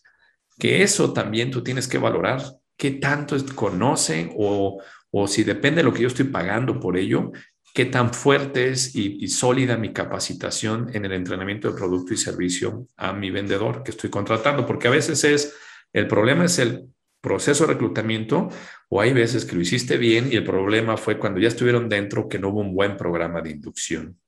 que 0.58 0.82
eso 0.82 1.12
también 1.12 1.50
tú 1.50 1.62
tienes 1.62 1.88
que 1.88 1.98
valorar 1.98 2.42
qué 2.76 2.92
tanto 2.92 3.36
conoce 3.54 4.32
o, 4.36 4.80
o 5.10 5.28
si 5.28 5.44
depende 5.44 5.78
de 5.78 5.84
lo 5.84 5.92
que 5.92 6.02
yo 6.02 6.08
estoy 6.08 6.26
pagando 6.26 6.80
por 6.80 6.96
ello, 6.96 7.32
qué 7.74 7.84
tan 7.84 8.14
fuerte 8.14 8.68
es 8.70 8.94
y, 8.94 9.26
sólida 9.28 9.76
mi 9.76 9.92
capacitación 9.92 10.90
en 10.94 11.04
el 11.04 11.12
entrenamiento 11.12 11.68
de 11.68 11.76
producto 11.76 12.14
y 12.14 12.16
servicio 12.16 12.86
a 12.96 13.12
mi 13.12 13.30
vendedor 13.30 13.82
que 13.82 13.90
estoy 13.90 14.10
contratando, 14.10 14.64
porque 14.64 14.86
a 14.86 14.92
veces 14.92 15.24
es, 15.24 15.54
el 15.92 16.06
problema 16.06 16.44
es 16.44 16.58
el 16.60 16.88
proceso 17.24 17.66
de 17.66 17.72
reclutamiento 17.72 18.50
o 18.90 19.00
hay 19.00 19.14
veces 19.14 19.46
que 19.46 19.56
lo 19.56 19.62
hiciste 19.62 19.96
bien 19.96 20.28
y 20.30 20.36
el 20.36 20.44
problema 20.44 20.96
fue 20.98 21.18
cuando 21.18 21.40
ya 21.40 21.48
estuvieron 21.48 21.88
dentro 21.88 22.28
que 22.28 22.38
no 22.38 22.50
hubo 22.50 22.60
un 22.60 22.74
buen 22.74 22.96
programa 22.96 23.40
de 23.40 23.50
inducción. 23.50 24.20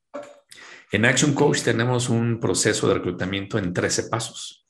En 0.91 1.05
Action 1.05 1.33
Coach 1.33 1.61
tenemos 1.61 2.09
un 2.09 2.39
proceso 2.39 2.87
de 2.87 2.95
reclutamiento 2.95 3.59
en 3.59 3.71
13 3.71 4.09
pasos. 4.09 4.67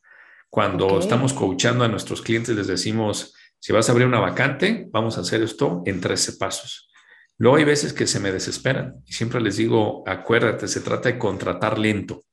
Cuando 0.50 1.00
estamos 1.00 1.34
coachando 1.34 1.84
a 1.84 1.88
nuestros 1.88 2.22
clientes 2.22 2.56
les 2.56 2.68
decimos, 2.68 3.34
si 3.60 3.72
vas 3.72 3.88
a 3.88 3.94
abrir 3.94 4.08
una 4.08 4.20
vacante, 4.20 4.88
vamos 4.92 5.18
a 5.18 5.22
hacer 5.22 5.42
esto 5.42 5.82
en 5.86 6.02
13 6.02 6.34
pasos. 6.34 6.92
Luego 7.38 7.58
hay 7.58 7.64
veces 7.64 7.94
que 7.94 8.08
se 8.08 8.20
me 8.20 8.32
desesperan 8.32 8.96
y 9.06 9.14
siempre 9.14 9.40
les 9.40 9.58
digo, 9.58 10.04
acuérdate, 10.06 10.68
se 10.68 10.82
trata 10.82 11.10
de 11.10 11.18
contratar 11.18 11.80
lento 11.80 12.24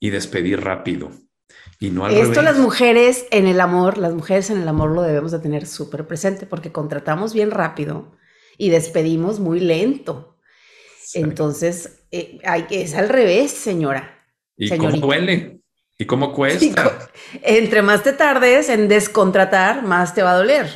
y 0.00 0.10
despedir 0.10 0.60
rápido. 0.62 1.10
Y 1.80 1.90
no 1.90 2.04
al 2.04 2.14
Esto 2.14 2.42
las 2.42 2.58
mujeres 2.58 3.26
en 3.30 3.46
el 3.46 3.60
amor, 3.60 3.98
las 3.98 4.12
mujeres 4.12 4.50
en 4.50 4.60
el 4.60 4.68
amor 4.68 4.90
lo 4.90 5.02
debemos 5.02 5.30
de 5.32 5.38
tener 5.38 5.66
súper 5.66 6.06
presente 6.06 6.46
porque 6.46 6.72
contratamos 6.72 7.32
bien 7.32 7.50
rápido 7.50 8.16
y 8.56 8.70
despedimos 8.70 9.38
muy 9.38 9.60
lento. 9.60 10.36
Entonces, 11.14 12.04
eh, 12.10 12.38
hay, 12.44 12.66
es 12.70 12.94
al 12.94 13.08
revés, 13.08 13.52
señora. 13.52 14.24
¿Y 14.56 14.76
cómo 14.76 14.90
duele? 14.96 15.60
¿Y 15.96 16.04
cómo 16.04 16.32
cuesta? 16.32 17.08
entre 17.42 17.82
más 17.82 18.02
te 18.02 18.12
tardes 18.12 18.68
en 18.68 18.88
descontratar, 18.88 19.82
más 19.84 20.14
te 20.14 20.22
va 20.22 20.32
a 20.32 20.36
doler. 20.38 20.68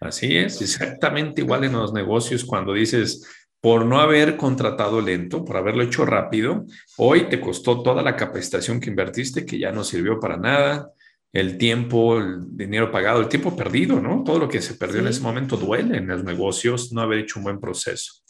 Así 0.00 0.36
es, 0.36 0.60
exactamente 0.60 1.42
igual 1.42 1.64
en 1.64 1.72
los 1.72 1.92
negocios 1.92 2.44
cuando 2.44 2.72
dices, 2.72 3.24
por 3.62 3.86
no 3.86 4.00
haber 4.00 4.36
contratado 4.36 5.00
lento, 5.00 5.44
por 5.44 5.56
haberlo 5.56 5.84
hecho 5.84 6.04
rápido, 6.04 6.66
hoy 6.96 7.28
te 7.28 7.40
costó 7.40 7.80
toda 7.80 8.02
la 8.02 8.16
capacitación 8.16 8.80
que 8.80 8.90
invertiste, 8.90 9.46
que 9.46 9.56
ya 9.56 9.70
no 9.70 9.84
sirvió 9.84 10.18
para 10.18 10.36
nada, 10.36 10.90
el 11.32 11.58
tiempo, 11.58 12.18
el 12.18 12.56
dinero 12.56 12.90
pagado, 12.90 13.20
el 13.20 13.28
tiempo 13.28 13.56
perdido, 13.56 14.00
¿no? 14.00 14.24
Todo 14.24 14.40
lo 14.40 14.48
que 14.48 14.60
se 14.60 14.74
perdió 14.74 15.00
en 15.00 15.06
ese 15.06 15.20
momento 15.20 15.56
duele 15.56 15.98
en 15.98 16.08
los 16.08 16.24
negocios, 16.24 16.92
no 16.92 17.02
haber 17.02 17.20
hecho 17.20 17.38
un 17.38 17.44
buen 17.44 17.60
proceso. 17.60 18.24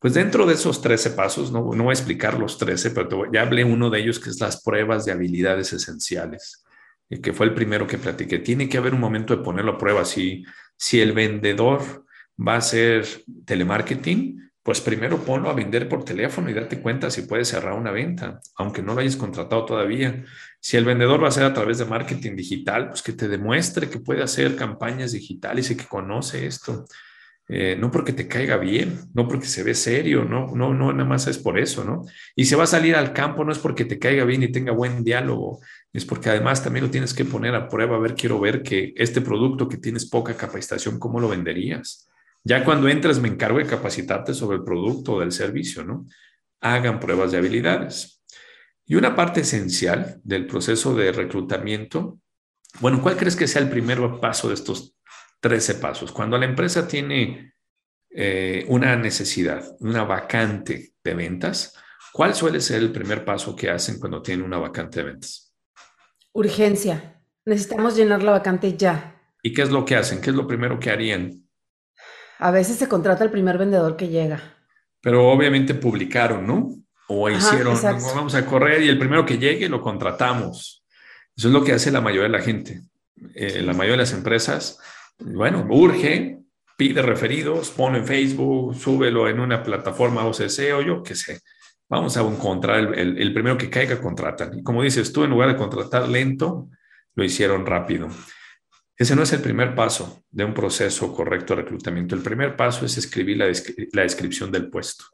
Pues 0.00 0.14
dentro 0.14 0.44
de 0.44 0.54
esos 0.54 0.82
13 0.82 1.10
pasos, 1.10 1.52
no, 1.52 1.72
no 1.72 1.84
voy 1.84 1.92
a 1.92 1.92
explicar 1.92 2.36
los 2.36 2.58
13, 2.58 2.90
pero 2.90 3.32
ya 3.32 3.42
hablé 3.42 3.62
uno 3.62 3.88
de 3.88 4.00
ellos 4.00 4.18
que 4.18 4.30
es 4.30 4.40
las 4.40 4.64
pruebas 4.64 5.04
de 5.04 5.12
habilidades 5.12 5.72
esenciales, 5.72 6.64
que 7.22 7.32
fue 7.32 7.46
el 7.46 7.54
primero 7.54 7.86
que 7.86 7.98
platiqué. 7.98 8.40
Tiene 8.40 8.68
que 8.68 8.78
haber 8.78 8.94
un 8.94 9.00
momento 9.00 9.36
de 9.36 9.44
ponerlo 9.44 9.72
a 9.74 9.78
prueba. 9.78 10.04
Si, 10.04 10.44
si 10.76 11.00
el 11.00 11.12
vendedor 11.12 12.04
va 12.36 12.54
a 12.54 12.58
hacer 12.58 13.06
telemarketing, 13.44 14.45
pues 14.66 14.80
primero 14.80 15.24
ponlo 15.24 15.48
a 15.48 15.54
vender 15.54 15.88
por 15.88 16.04
teléfono 16.04 16.50
y 16.50 16.52
date 16.52 16.80
cuenta 16.80 17.08
si 17.08 17.22
puedes 17.22 17.46
cerrar 17.46 17.74
una 17.74 17.92
venta, 17.92 18.40
aunque 18.56 18.82
no 18.82 18.94
lo 18.94 19.00
hayas 19.00 19.14
contratado 19.14 19.64
todavía. 19.64 20.24
Si 20.58 20.76
el 20.76 20.84
vendedor 20.84 21.22
va 21.22 21.28
a 21.28 21.30
ser 21.30 21.44
a 21.44 21.54
través 21.54 21.78
de 21.78 21.84
marketing 21.84 22.34
digital, 22.34 22.88
pues 22.88 23.00
que 23.00 23.12
te 23.12 23.28
demuestre 23.28 23.88
que 23.88 24.00
puede 24.00 24.24
hacer 24.24 24.56
campañas 24.56 25.12
digitales 25.12 25.70
y 25.70 25.76
que 25.76 25.84
conoce 25.84 26.48
esto. 26.48 26.84
Eh, 27.48 27.76
no 27.78 27.92
porque 27.92 28.12
te 28.12 28.26
caiga 28.26 28.56
bien, 28.56 29.02
no 29.14 29.28
porque 29.28 29.46
se 29.46 29.62
ve 29.62 29.72
serio, 29.72 30.24
no, 30.24 30.48
no, 30.56 30.74
no, 30.74 30.92
nada 30.92 31.08
más 31.08 31.28
es 31.28 31.38
por 31.38 31.60
eso, 31.60 31.84
¿no? 31.84 32.04
Y 32.34 32.46
se 32.46 32.56
va 32.56 32.64
a 32.64 32.66
salir 32.66 32.96
al 32.96 33.12
campo 33.12 33.44
no 33.44 33.52
es 33.52 33.60
porque 33.60 33.84
te 33.84 34.00
caiga 34.00 34.24
bien 34.24 34.42
y 34.42 34.50
tenga 34.50 34.72
buen 34.72 35.04
diálogo, 35.04 35.60
es 35.92 36.04
porque 36.04 36.30
además 36.30 36.64
también 36.64 36.86
lo 36.86 36.90
tienes 36.90 37.14
que 37.14 37.24
poner 37.24 37.54
a 37.54 37.68
prueba, 37.68 37.94
a 37.94 38.00
ver, 38.00 38.16
quiero 38.16 38.40
ver 38.40 38.64
que 38.64 38.92
este 38.96 39.20
producto 39.20 39.68
que 39.68 39.76
tienes 39.76 40.10
poca 40.10 40.36
capacitación, 40.36 40.98
¿cómo 40.98 41.20
lo 41.20 41.28
venderías? 41.28 42.08
Ya 42.46 42.64
cuando 42.64 42.88
entras 42.88 43.18
me 43.18 43.28
encargo 43.28 43.58
de 43.58 43.66
capacitarte 43.66 44.32
sobre 44.34 44.58
el 44.58 44.64
producto 44.64 45.14
o 45.14 45.20
del 45.20 45.32
servicio, 45.32 45.84
¿no? 45.84 46.06
Hagan 46.60 47.00
pruebas 47.00 47.32
de 47.32 47.38
habilidades. 47.38 48.22
Y 48.84 48.94
una 48.94 49.16
parte 49.16 49.40
esencial 49.40 50.20
del 50.22 50.46
proceso 50.46 50.94
de 50.94 51.10
reclutamiento, 51.10 52.20
bueno, 52.80 53.02
¿cuál 53.02 53.16
crees 53.16 53.34
que 53.34 53.48
sea 53.48 53.62
el 53.62 53.68
primer 53.68 53.98
paso 54.20 54.48
de 54.48 54.54
estos 54.54 54.96
13 55.40 55.74
pasos. 55.76 56.12
Cuando 56.12 56.38
la 56.38 56.46
empresa 56.46 56.88
tiene 56.88 57.54
eh, 58.10 58.64
una 58.68 58.96
necesidad, 58.96 59.64
una 59.80 60.04
vacante 60.04 60.94
de 61.02 61.14
ventas, 61.14 61.74
¿cuál 62.12 62.34
suele 62.34 62.60
ser 62.60 62.80
el 62.80 62.92
primer 62.92 63.24
paso 63.24 63.54
que 63.54 63.70
hacen 63.70 63.98
cuando 63.98 64.22
tienen 64.22 64.44
una 64.44 64.58
vacante 64.58 65.00
de 65.00 65.06
ventas? 65.06 65.54
Urgencia. 66.32 67.20
Necesitamos 67.44 67.96
llenar 67.96 68.22
la 68.22 68.32
vacante 68.32 68.76
ya. 68.76 69.22
¿Y 69.42 69.52
qué 69.52 69.62
es 69.62 69.70
lo 69.70 69.84
que 69.84 69.96
hacen? 69.96 70.20
¿Qué 70.20 70.30
es 70.30 70.36
lo 70.36 70.46
primero 70.46 70.80
que 70.80 70.90
harían? 70.90 71.45
A 72.38 72.50
veces 72.50 72.76
se 72.76 72.88
contrata 72.88 73.24
el 73.24 73.30
primer 73.30 73.58
vendedor 73.58 73.96
que 73.96 74.08
llega. 74.08 74.40
Pero 75.00 75.28
obviamente 75.28 75.74
publicaron, 75.74 76.46
¿no? 76.46 76.74
O 77.08 77.30
hicieron, 77.30 77.80
vamos 77.82 78.34
a 78.34 78.44
correr 78.44 78.82
y 78.82 78.88
el 78.88 78.98
primero 78.98 79.24
que 79.24 79.38
llegue 79.38 79.68
lo 79.68 79.80
contratamos. 79.80 80.84
Eso 81.36 81.48
es 81.48 81.54
lo 81.54 81.62
que 81.62 81.72
hace 81.72 81.92
la 81.92 82.00
mayoría 82.00 82.24
de 82.24 82.38
la 82.38 82.42
gente. 82.42 82.82
Eh, 83.34 83.62
la 83.62 83.72
mayoría 83.72 83.92
de 83.92 83.98
las 83.98 84.12
empresas 84.12 84.78
bueno, 85.18 85.66
urge, 85.70 86.38
pide 86.76 87.02
referidos, 87.02 87.70
pone 87.70 87.98
en 87.98 88.06
Facebook, 88.06 88.74
súbelo 88.74 89.28
en 89.28 89.40
una 89.40 89.62
plataforma 89.62 90.26
OCC 90.26 90.74
o 90.74 90.82
yo 90.82 91.02
qué 91.02 91.14
sé. 91.14 91.40
Vamos 91.88 92.16
a 92.16 92.20
encontrar 92.20 92.94
el, 92.94 93.18
el, 93.18 93.32
primero 93.32 93.56
que 93.56 93.70
caiga, 93.70 94.00
contratan. 94.00 94.58
Y 94.58 94.62
como 94.62 94.82
dices 94.82 95.12
tú, 95.12 95.24
en 95.24 95.30
lugar 95.30 95.48
de 95.48 95.56
contratar 95.56 96.08
lento, 96.08 96.68
lo 97.14 97.24
hicieron 97.24 97.64
rápido. 97.64 98.08
Ese 98.96 99.14
no 99.14 99.22
es 99.22 99.32
el 99.32 99.40
primer 99.40 99.74
paso 99.74 100.24
de 100.30 100.44
un 100.44 100.54
proceso 100.54 101.12
correcto 101.12 101.54
de 101.54 101.62
reclutamiento. 101.62 102.14
El 102.14 102.22
primer 102.22 102.56
paso 102.56 102.86
es 102.86 102.96
escribir 102.96 103.36
la, 103.36 103.46
la 103.92 104.02
descripción 104.02 104.50
del 104.50 104.70
puesto. 104.70 105.04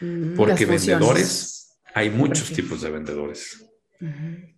Mm, 0.00 0.34
Porque 0.34 0.64
vendedores, 0.64 1.78
hay 1.94 2.10
muchos 2.10 2.50
tipos 2.52 2.80
de 2.80 2.90
vendedores. 2.90 3.66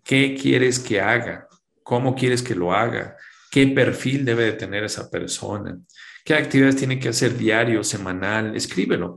¿Qué 0.02 0.36
quieres 0.40 0.78
que 0.78 1.00
haga? 1.00 1.48
¿Cómo 1.82 2.14
quieres 2.14 2.42
que 2.42 2.54
lo 2.54 2.72
haga? 2.72 3.16
qué 3.54 3.68
perfil 3.68 4.24
debe 4.24 4.46
de 4.46 4.54
tener 4.54 4.82
esa 4.82 5.08
persona, 5.08 5.78
qué 6.24 6.34
actividades 6.34 6.74
tiene 6.74 6.98
que 6.98 7.10
hacer 7.10 7.38
diario, 7.38 7.84
semanal, 7.84 8.56
escríbelo. 8.56 9.16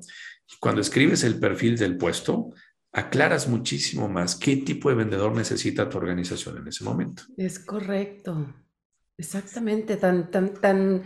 Cuando 0.59 0.81
escribes 0.81 1.23
el 1.23 1.39
perfil 1.39 1.75
del 1.75 1.97
puesto, 1.97 2.51
aclaras 2.91 3.47
muchísimo 3.47 4.07
más 4.07 4.35
qué 4.35 4.57
tipo 4.57 4.89
de 4.89 4.95
vendedor 4.95 5.35
necesita 5.35 5.89
tu 5.89 5.97
organización 5.97 6.59
en 6.59 6.67
ese 6.67 6.83
momento. 6.83 7.23
Es 7.35 7.57
correcto, 7.57 8.53
exactamente, 9.17 9.97
tan, 9.97 10.31
tan, 10.31 10.53
tan 10.53 11.03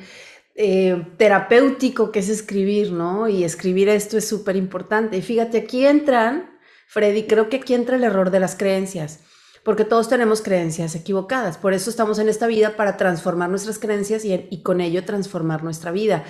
eh, 0.56 1.08
terapéutico 1.18 2.12
que 2.12 2.20
es 2.20 2.30
escribir, 2.30 2.91
¿no? 2.91 3.27
Y 3.27 3.44
escribir 3.44 3.89
esto 3.89 4.18
es 4.18 4.27
súper 4.27 4.56
importante. 4.56 5.18
Y 5.18 5.22
fíjate, 5.22 5.60
aquí 5.60 5.86
entran, 5.86 6.60
Freddy, 6.88 7.24
creo 7.24 7.50
que 7.50 7.58
aquí 7.58 7.74
entra 7.74 7.96
el 7.96 8.03
error 8.03 8.32
de 8.32 8.39
las 8.39 8.56
creencias 8.56 9.22
porque 9.63 9.86
todos 9.86 10.10
tenemos 10.10 10.41
creencias 10.41 10.96
equivocadas. 10.96 11.58
Por 11.58 11.74
eso 11.74 11.89
estamos 11.89 12.20
en 12.20 12.30
esta 12.30 12.48
vida 12.48 12.75
para 12.75 12.98
transformar 12.98 13.50
nuestras 13.50 13.77
creencias 13.77 14.25
y, 14.25 14.63
con 14.63 14.82
ello 14.82 15.06
transformar 15.06 15.63
nuestra 15.63 15.91
vida. 15.91 16.24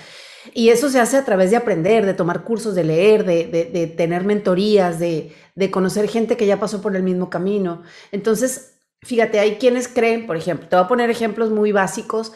Y 0.53 0.69
eso 0.69 0.89
se 0.89 1.00
hace 1.00 1.17
a 1.17 1.25
través 1.25 1.51
de 1.51 1.57
aprender, 1.57 2.05
de 2.05 2.13
tomar 2.13 2.43
cursos, 2.43 2.75
de 2.75 2.83
leer, 2.83 3.25
de, 3.25 3.93
tener 3.95 4.25
mentorías, 4.25 5.00
de, 5.00 5.33
conocer 5.71 6.09
gente 6.09 6.35
que 6.35 6.45
ya 6.45 6.59
pasó 6.59 6.81
por 6.81 6.95
el 6.95 7.03
mismo 7.03 7.29
camino. 7.29 7.83
Entonces, 8.11 8.80
fíjate, 9.01 9.39
hay 9.39 9.58
quienes 9.58 9.88
creen, 9.88 10.27
por 10.27 10.38
ejemplo, 10.38 10.67
te 10.67 10.75
voy 10.75 10.86
a 10.86 10.88
poner 10.88 11.10
ejemplos 11.10 11.50
muy 11.50 11.72
básicos, 11.72 12.34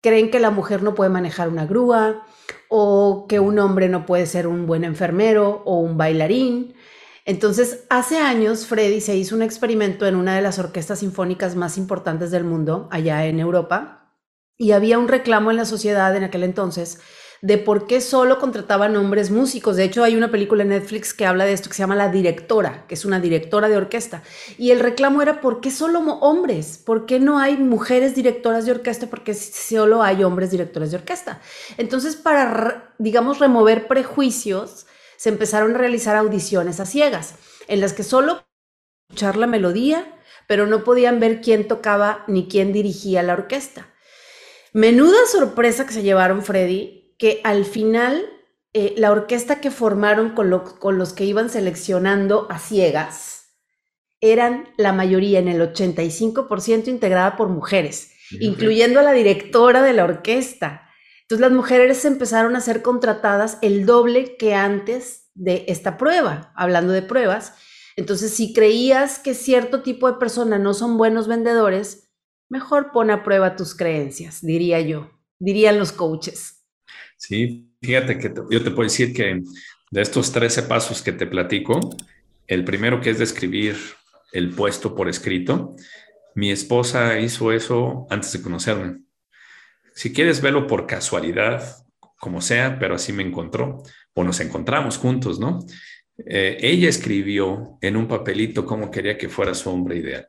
creen 0.00 0.30
que 0.30 0.40
la 0.40 0.50
mujer 0.50 0.82
no 0.82 0.94
puede 0.94 1.10
manejar 1.10 1.48
una 1.48 1.66
grúa 1.66 2.24
o 2.68 3.26
que 3.28 3.40
un 3.40 3.58
hombre 3.58 3.88
no 3.88 4.06
puede 4.06 4.26
ser 4.26 4.46
un 4.46 4.66
buen 4.66 4.84
enfermero 4.84 5.62
o 5.64 5.78
un 5.78 5.96
bailarín. 5.96 6.74
Entonces, 7.24 7.84
hace 7.90 8.18
años, 8.18 8.66
Freddy 8.66 9.00
se 9.00 9.16
hizo 9.16 9.34
un 9.36 9.42
experimento 9.42 10.06
en 10.06 10.16
una 10.16 10.34
de 10.34 10.42
las 10.42 10.58
orquestas 10.58 11.00
sinfónicas 11.00 11.56
más 11.56 11.76
importantes 11.76 12.30
del 12.30 12.44
mundo, 12.44 12.88
allá 12.90 13.26
en 13.26 13.38
Europa, 13.38 14.14
y 14.56 14.72
había 14.72 14.98
un 14.98 15.08
reclamo 15.08 15.50
en 15.50 15.58
la 15.58 15.66
sociedad 15.66 16.16
en 16.16 16.24
aquel 16.24 16.42
entonces 16.42 17.00
de 17.40 17.58
por 17.58 17.86
qué 17.86 18.00
solo 18.00 18.38
contrataban 18.38 18.96
hombres 18.96 19.30
músicos. 19.30 19.76
De 19.76 19.84
hecho, 19.84 20.02
hay 20.02 20.16
una 20.16 20.30
película 20.30 20.62
en 20.62 20.70
Netflix 20.70 21.14
que 21.14 21.26
habla 21.26 21.44
de 21.44 21.52
esto, 21.52 21.68
que 21.68 21.76
se 21.76 21.82
llama 21.82 21.94
La 21.94 22.08
Directora, 22.08 22.84
que 22.88 22.94
es 22.94 23.04
una 23.04 23.20
directora 23.20 23.68
de 23.68 23.76
orquesta. 23.76 24.22
Y 24.56 24.70
el 24.70 24.80
reclamo 24.80 25.22
era, 25.22 25.40
¿por 25.40 25.60
qué 25.60 25.70
solo 25.70 26.00
hombres? 26.00 26.78
¿Por 26.78 27.06
qué 27.06 27.20
no 27.20 27.38
hay 27.38 27.56
mujeres 27.56 28.14
directoras 28.14 28.66
de 28.66 28.72
orquesta? 28.72 29.06
Porque 29.08 29.34
solo 29.34 30.02
hay 30.02 30.24
hombres 30.24 30.50
directores 30.50 30.90
de 30.90 30.96
orquesta. 30.96 31.40
Entonces, 31.76 32.16
para, 32.16 32.94
digamos, 32.98 33.38
remover 33.38 33.86
prejuicios, 33.86 34.86
se 35.16 35.28
empezaron 35.28 35.74
a 35.74 35.78
realizar 35.78 36.16
audiciones 36.16 36.80
a 36.80 36.86
ciegas, 36.86 37.34
en 37.66 37.80
las 37.80 37.92
que 37.92 38.02
solo 38.02 38.44
escuchar 39.08 39.36
la 39.36 39.46
melodía, 39.46 40.14
pero 40.46 40.66
no 40.66 40.84
podían 40.84 41.20
ver 41.20 41.40
quién 41.40 41.68
tocaba 41.68 42.24
ni 42.26 42.48
quién 42.48 42.72
dirigía 42.72 43.22
la 43.22 43.34
orquesta. 43.34 43.92
Menuda 44.72 45.18
sorpresa 45.30 45.86
que 45.86 45.92
se 45.92 46.02
llevaron 46.02 46.42
Freddy, 46.42 46.97
que 47.18 47.40
al 47.44 47.64
final 47.64 48.24
eh, 48.72 48.94
la 48.96 49.10
orquesta 49.10 49.60
que 49.60 49.70
formaron 49.70 50.30
con, 50.30 50.50
con 50.78 50.98
los 50.98 51.12
que 51.12 51.24
iban 51.24 51.50
seleccionando 51.50 52.46
a 52.50 52.58
ciegas 52.58 53.38
eran 54.20 54.68
la 54.76 54.92
mayoría, 54.92 55.38
en 55.38 55.48
el 55.48 55.60
85% 55.60 56.88
integrada 56.88 57.36
por 57.36 57.48
mujeres, 57.48 58.12
incluyendo 58.40 59.00
a 59.00 59.04
la 59.04 59.12
directora 59.12 59.82
de 59.82 59.92
la 59.92 60.04
orquesta. 60.04 60.88
Entonces 61.22 61.40
las 61.40 61.52
mujeres 61.52 62.04
empezaron 62.04 62.56
a 62.56 62.60
ser 62.60 62.82
contratadas 62.82 63.58
el 63.62 63.86
doble 63.86 64.36
que 64.36 64.54
antes 64.54 65.30
de 65.34 65.64
esta 65.68 65.96
prueba, 65.96 66.52
hablando 66.56 66.92
de 66.92 67.02
pruebas. 67.02 67.54
Entonces, 67.96 68.32
si 68.32 68.52
creías 68.52 69.18
que 69.18 69.34
cierto 69.34 69.82
tipo 69.82 70.10
de 70.10 70.18
personas 70.18 70.60
no 70.60 70.74
son 70.74 70.98
buenos 70.98 71.28
vendedores, 71.28 72.10
mejor 72.48 72.92
pon 72.92 73.10
a 73.10 73.22
prueba 73.22 73.56
tus 73.56 73.74
creencias, 73.74 74.40
diría 74.40 74.80
yo, 74.80 75.10
dirían 75.38 75.78
los 75.78 75.92
coaches. 75.92 76.57
Sí, 77.18 77.68
fíjate 77.82 78.16
que 78.16 78.32
yo 78.50 78.62
te 78.62 78.70
puedo 78.70 78.84
decir 78.84 79.12
que 79.12 79.42
de 79.90 80.00
estos 80.00 80.32
13 80.32 80.62
pasos 80.62 81.02
que 81.02 81.12
te 81.12 81.26
platico, 81.26 81.80
el 82.46 82.64
primero 82.64 83.00
que 83.00 83.10
es 83.10 83.18
describir 83.18 83.76
el 84.32 84.50
puesto 84.50 84.94
por 84.94 85.08
escrito, 85.08 85.74
mi 86.34 86.50
esposa 86.52 87.18
hizo 87.18 87.52
eso 87.52 88.06
antes 88.08 88.32
de 88.32 88.40
conocerme. 88.40 89.00
Si 89.94 90.12
quieres 90.12 90.40
verlo 90.40 90.68
por 90.68 90.86
casualidad, 90.86 91.84
como 92.20 92.40
sea, 92.40 92.78
pero 92.78 92.94
así 92.94 93.12
me 93.12 93.24
encontró, 93.24 93.82
o 94.14 94.22
nos 94.22 94.38
encontramos 94.38 94.96
juntos, 94.96 95.40
¿no? 95.40 95.58
Eh, 96.24 96.58
ella 96.60 96.88
escribió 96.88 97.78
en 97.80 97.96
un 97.96 98.06
papelito 98.06 98.64
cómo 98.64 98.92
quería 98.92 99.18
que 99.18 99.28
fuera 99.28 99.54
su 99.54 99.70
hombre 99.70 99.96
ideal. 99.96 100.28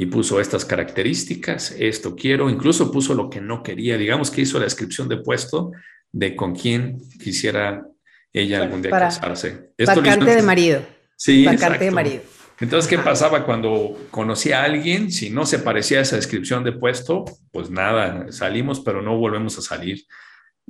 Y 0.00 0.06
puso 0.06 0.40
estas 0.40 0.64
características, 0.64 1.72
esto 1.78 2.16
quiero, 2.16 2.48
incluso 2.48 2.90
puso 2.90 3.12
lo 3.12 3.28
que 3.28 3.42
no 3.42 3.62
quería, 3.62 3.98
digamos 3.98 4.30
que 4.30 4.40
hizo 4.40 4.56
la 4.58 4.64
descripción 4.64 5.10
de 5.10 5.18
puesto 5.18 5.72
de 6.10 6.34
con 6.34 6.54
quién 6.54 7.02
quisiera 7.22 7.84
ella 8.32 8.62
algún 8.62 8.80
día 8.80 8.90
Para- 8.90 9.08
casarse. 9.08 9.72
Esto 9.76 9.96
lo 9.96 10.00
hizo 10.00 10.16
Vacante 10.20 10.36
de 10.36 10.42
marido. 10.42 10.82
Sí, 11.16 11.44
Vacante 11.44 11.66
de 11.66 11.74
exacto. 11.74 11.94
marido. 11.94 12.22
Entonces, 12.60 12.88
¿qué 12.88 12.94
Ajá. 12.94 13.04
pasaba 13.04 13.44
cuando 13.44 13.94
conocía 14.10 14.62
a 14.62 14.64
alguien? 14.64 15.12
Si 15.12 15.28
no 15.28 15.44
se 15.44 15.58
parecía 15.58 15.98
a 15.98 16.02
esa 16.02 16.16
descripción 16.16 16.64
de 16.64 16.72
puesto, 16.72 17.26
pues 17.52 17.68
nada, 17.68 18.32
salimos, 18.32 18.80
pero 18.80 19.02
no 19.02 19.18
volvemos 19.18 19.58
a 19.58 19.60
salir. 19.60 20.06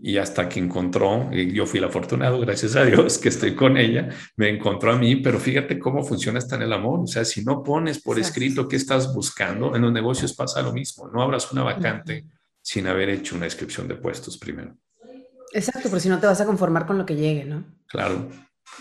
Y 0.03 0.17
hasta 0.17 0.49
que 0.49 0.59
encontró, 0.61 1.31
yo 1.31 1.67
fui 1.67 1.79
el 1.79 1.85
afortunado, 1.85 2.41
gracias 2.41 2.75
a 2.75 2.85
Dios, 2.85 3.19
que 3.19 3.29
estoy 3.29 3.55
con 3.55 3.77
ella, 3.77 4.09
me 4.37 4.49
encontró 4.49 4.93
a 4.93 4.97
mí, 4.97 5.17
pero 5.17 5.39
fíjate 5.39 5.79
cómo 5.79 6.03
funciona 6.03 6.39
hasta 6.39 6.57
en 6.57 6.63
el 6.63 6.73
amor. 6.73 7.01
O 7.01 7.07
sea, 7.07 7.25
si 7.25 7.45
no 7.45 7.63
pones 7.63 8.01
por 8.01 8.17
Exacto. 8.19 8.41
escrito 8.41 8.69
qué 8.69 8.77
estás 8.77 9.15
buscando, 9.15 9.77
en 9.77 9.83
los 9.83 9.93
negocios 9.93 10.35
pasa 10.35 10.63
lo 10.63 10.73
mismo. 10.73 11.11
No 11.13 11.23
abras 11.23 11.53
una 11.53 11.65
vacante 11.65 12.25
Ujú. 12.25 12.31
sin 12.63 12.87
haber 12.87 13.11
hecho 13.11 13.37
una 13.37 13.45
descripción 13.45 13.89
de 13.89 13.97
puestos 13.97 14.39
primero. 14.39 14.75
Exacto, 15.53 15.89
pero 15.91 16.01
si 16.01 16.09
no 16.09 16.19
te 16.19 16.27
vas 16.27 16.41
a 16.41 16.47
conformar 16.47 16.87
con 16.87 16.97
lo 16.97 17.05
que 17.05 17.17
llegue, 17.17 17.45
¿no? 17.45 17.65
Claro. 17.87 18.31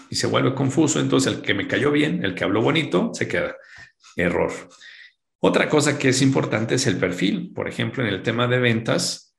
Y 0.10 0.16
se 0.16 0.28
vuelve 0.28 0.54
confuso, 0.54 1.00
entonces 1.00 1.34
el 1.34 1.42
que 1.42 1.54
me 1.54 1.68
cayó 1.68 1.92
bien, 1.92 2.24
el 2.24 2.34
que 2.34 2.44
habló 2.46 2.62
bonito, 2.62 3.12
se 3.14 3.28
queda. 3.28 3.56
Error. 4.16 4.52
Otra 5.40 5.68
cosa 5.68 5.98
que 5.98 6.10
es 6.10 6.22
importante 6.22 6.76
es 6.76 6.88
el 6.88 6.98
perfil. 6.98 7.52
Por 7.54 7.68
ejemplo, 7.68 8.04
en 8.04 8.10
el 8.14 8.22
tema 8.22 8.48
de 8.48 8.60
ventas, 8.60 9.36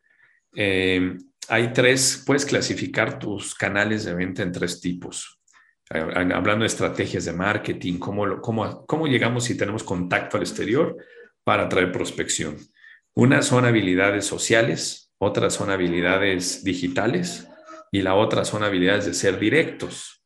eh, 0.56 1.16
hay 1.50 1.72
tres, 1.72 2.22
puedes 2.24 2.46
clasificar 2.46 3.18
tus 3.18 3.54
canales 3.54 4.04
de 4.04 4.14
venta 4.14 4.42
en 4.42 4.52
tres 4.52 4.80
tipos. 4.80 5.38
Hablando 5.90 6.60
de 6.60 6.68
estrategias 6.68 7.24
de 7.24 7.32
marketing, 7.32 7.98
cómo, 7.98 8.40
cómo, 8.40 8.86
cómo 8.86 9.08
llegamos 9.08 9.44
si 9.44 9.56
tenemos 9.56 9.82
contacto 9.82 10.36
al 10.36 10.44
exterior 10.44 10.96
para 11.42 11.64
atraer 11.64 11.90
prospección. 11.90 12.56
Una 13.14 13.42
son 13.42 13.64
habilidades 13.64 14.24
sociales, 14.24 15.12
otras 15.18 15.54
son 15.54 15.70
habilidades 15.70 16.62
digitales 16.62 17.48
y 17.90 18.02
la 18.02 18.14
otra 18.14 18.44
son 18.44 18.62
habilidades 18.62 19.06
de 19.06 19.14
ser 19.14 19.40
directos 19.40 20.22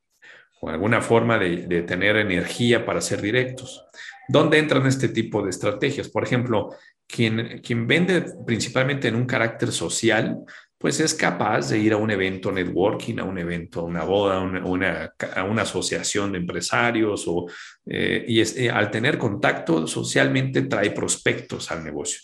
o 0.61 0.69
alguna 0.69 1.01
forma 1.01 1.39
de, 1.39 1.67
de 1.67 1.83
tener 1.83 2.17
energía 2.17 2.85
para 2.85 3.01
ser 3.01 3.23
directos. 3.23 3.87
¿Dónde 4.29 4.59
entran 4.59 4.87
este 4.87 5.09
tipo 5.09 5.43
de 5.43 5.51
estrategias? 5.51 6.09
Por 6.09 6.25
ejemplo, 6.25 6.75
quien, 7.07 7.61
quien 7.61 7.87
vende 7.87 8.25
principalmente 8.47 9.09
en 9.09 9.17
un 9.17 9.27
carácter 9.27 9.73
social, 9.73 10.39
pues 10.85 11.01
es 11.01 11.15
capaz 11.15 11.71
de 11.71 11.79
ir 11.79 11.95
a 11.95 11.97
un 11.97 12.11
evento 12.11 12.53
networking, 12.53 13.19
a 13.19 13.25
un 13.25 13.39
evento, 13.39 13.81
a 13.81 13.85
una 13.85 14.05
boda, 14.05 14.37
a 14.37 15.43
una, 15.45 15.63
asociación 15.63 16.33
de 16.33 16.37
empresarios, 16.41 17.25
eh, 17.87 18.23
y 18.29 18.43
eh, 18.43 18.71
al 18.71 18.91
tener 18.91 19.17
contacto 19.17 19.87
socialmente 19.87 20.61
trae 20.61 20.91
prospectos 20.91 21.71
al 21.71 21.83
negocio. 21.83 22.21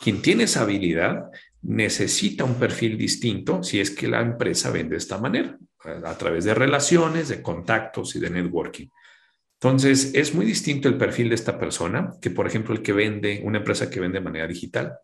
Quien 0.00 0.22
tiene 0.22 0.44
esa 0.44 0.60
habilidad 0.60 1.24
necesita 1.62 2.44
un 2.44 2.54
perfil 2.54 2.96
distinto 2.96 3.64
si 3.64 3.80
es 3.80 3.90
que 3.90 4.06
la 4.06 4.20
empresa 4.20 4.70
vende 4.70 4.90
de 4.90 4.98
esta 4.98 5.18
manera, 5.18 5.58
a 6.04 6.16
través 6.16 6.44
de 6.44 6.54
relaciones, 6.54 7.30
de 7.30 7.42
contactos 7.42 8.14
y 8.14 8.20
de 8.20 8.30
networking. 8.30 8.86
Entonces, 9.54 10.12
es 10.14 10.32
muy 10.36 10.46
distinto 10.46 10.88
el 10.88 10.96
perfil 10.96 11.30
de 11.30 11.34
esta 11.34 11.58
persona 11.58 12.12
que, 12.22 12.30
por 12.30 12.46
ejemplo, 12.46 12.76
el 12.76 12.80
que 12.80 12.92
vende, 12.92 13.42
una 13.44 13.58
empresa 13.58 13.90
que 13.90 13.98
vende 13.98 14.20
de 14.20 14.24
manera 14.24 14.46
digital. 14.46 14.98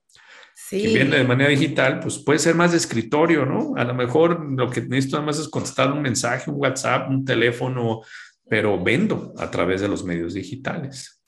Sí. 0.68 0.82
Quien 0.82 0.94
vende 0.94 1.18
de 1.18 1.24
manera 1.24 1.50
digital, 1.50 1.98
pues 2.00 2.18
puede 2.18 2.38
ser 2.38 2.54
más 2.54 2.70
de 2.70 2.76
escritorio, 2.76 3.44
¿no? 3.44 3.74
A 3.76 3.84
lo 3.84 3.94
mejor 3.94 4.44
lo 4.56 4.70
que 4.70 4.82
necesito 4.82 5.16
nada 5.16 5.26
más 5.26 5.38
es 5.38 5.48
contestar 5.48 5.90
un 5.90 6.00
mensaje, 6.00 6.50
un 6.50 6.56
WhatsApp, 6.60 7.10
un 7.10 7.24
teléfono, 7.24 8.02
pero 8.48 8.82
vendo 8.82 9.34
a 9.38 9.50
través 9.50 9.80
de 9.80 9.88
los 9.88 10.04
medios 10.04 10.34
digitales. 10.34 11.22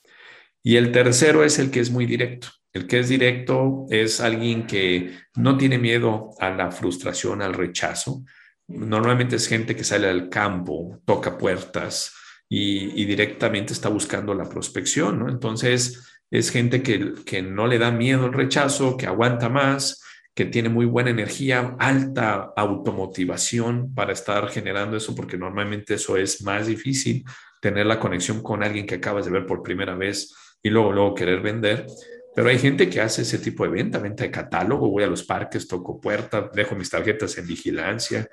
Y 0.63 0.77
el 0.77 0.93
tercero 0.93 1.43
es 1.43 1.59
el 1.59 1.71
que 1.71 1.81
es 1.81 1.91
muy 1.91 2.07
directo. 2.07 2.49
El 2.73 2.87
que 2.87 3.01
es 3.01 3.09
directo 3.09 3.87
es 3.91 4.21
alguien 4.21 4.67
que 4.67 5.19
no 5.37 5.57
tiene 5.59 5.79
miedo 5.79 6.31
a 6.39 6.51
la 6.51 6.71
frustración, 6.71 7.43
al 7.43 7.55
rechazo. 7.55 8.25
Normalmente 8.69 9.37
es 9.37 9.49
gente 9.49 9.75
que 9.75 9.85
sale 9.85 10.09
al 10.09 10.29
campo, 10.29 11.01
toca 11.05 11.37
puertas 11.37 12.15
y, 12.49 13.01
y 13.01 13.05
directamente 13.07 13.73
está 13.73 13.89
buscando 13.89 14.35
la 14.35 14.49
prospección, 14.49 15.19
¿no? 15.19 15.29
Entonces, 15.29 16.12
es 16.33 16.51
gente 16.51 16.83
que, 16.83 17.13
que 17.27 17.43
no 17.43 17.67
le 17.67 17.79
da 17.79 17.91
miedo 17.91 18.25
el 18.25 18.33
rechazo, 18.33 18.97
que 18.97 19.07
aguanta 19.07 19.51
más, 19.51 20.03
que 20.35 20.47
tiene 20.47 20.71
muy 20.71 20.87
buena 20.87 21.11
energía, 21.11 21.77
alta 21.79 22.55
automotivación 22.57 23.95
para 23.95 24.15
estar 24.15 24.49
generando 24.49 24.97
eso, 24.97 25.15
porque 25.15 25.37
normalmente 25.37 25.95
eso 25.95 26.17
es 26.17 26.43
más 26.43 26.67
difícil, 26.67 27.23
tener 27.61 27.85
la 27.85 28.01
conexión 28.01 28.43
con 28.43 28.63
alguien 28.63 28.87
que 28.87 28.95
acabas 28.95 29.27
de 29.27 29.31
ver 29.31 29.45
por 29.45 29.63
primera 29.63 29.95
vez 29.95 30.35
y 30.63 30.71
luego, 30.71 30.91
luego 30.91 31.15
querer 31.15 31.43
vender. 31.43 31.87
Pero 32.35 32.49
hay 32.49 32.59
gente 32.59 32.89
que 32.89 33.03
hace 33.03 33.23
ese 33.23 33.37
tipo 33.37 33.65
de 33.65 33.71
venta, 33.71 33.99
venta 33.99 34.25
de 34.25 34.31
catálogo, 34.31 34.89
voy 34.89 35.05
a 35.05 35.09
los 35.09 35.25
parques, 35.25 35.69
toco 35.69 36.01
puerta, 36.01 36.51
dejo 36.55 36.75
mis 36.75 36.89
tarjetas 36.89 37.37
en 37.37 37.47
vigilancia. 37.47 38.27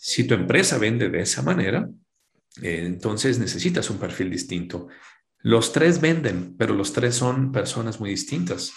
Si 0.00 0.28
tu 0.28 0.34
empresa 0.34 0.78
vende 0.78 1.08
de 1.08 1.22
esa 1.22 1.42
manera, 1.42 1.88
eh, 2.62 2.84
entonces 2.86 3.40
necesitas 3.40 3.90
un 3.90 3.98
perfil 3.98 4.30
distinto. 4.30 4.86
Los 5.42 5.72
tres 5.72 6.00
venden, 6.00 6.56
pero 6.56 6.74
los 6.74 6.92
tres 6.92 7.16
son 7.16 7.52
personas 7.52 8.00
muy 8.00 8.10
distintas. 8.10 8.72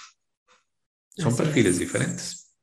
Son 1.15 1.33
Así 1.33 1.37
perfiles 1.37 1.79
es. 1.79 1.79
diferentes. 1.79 2.55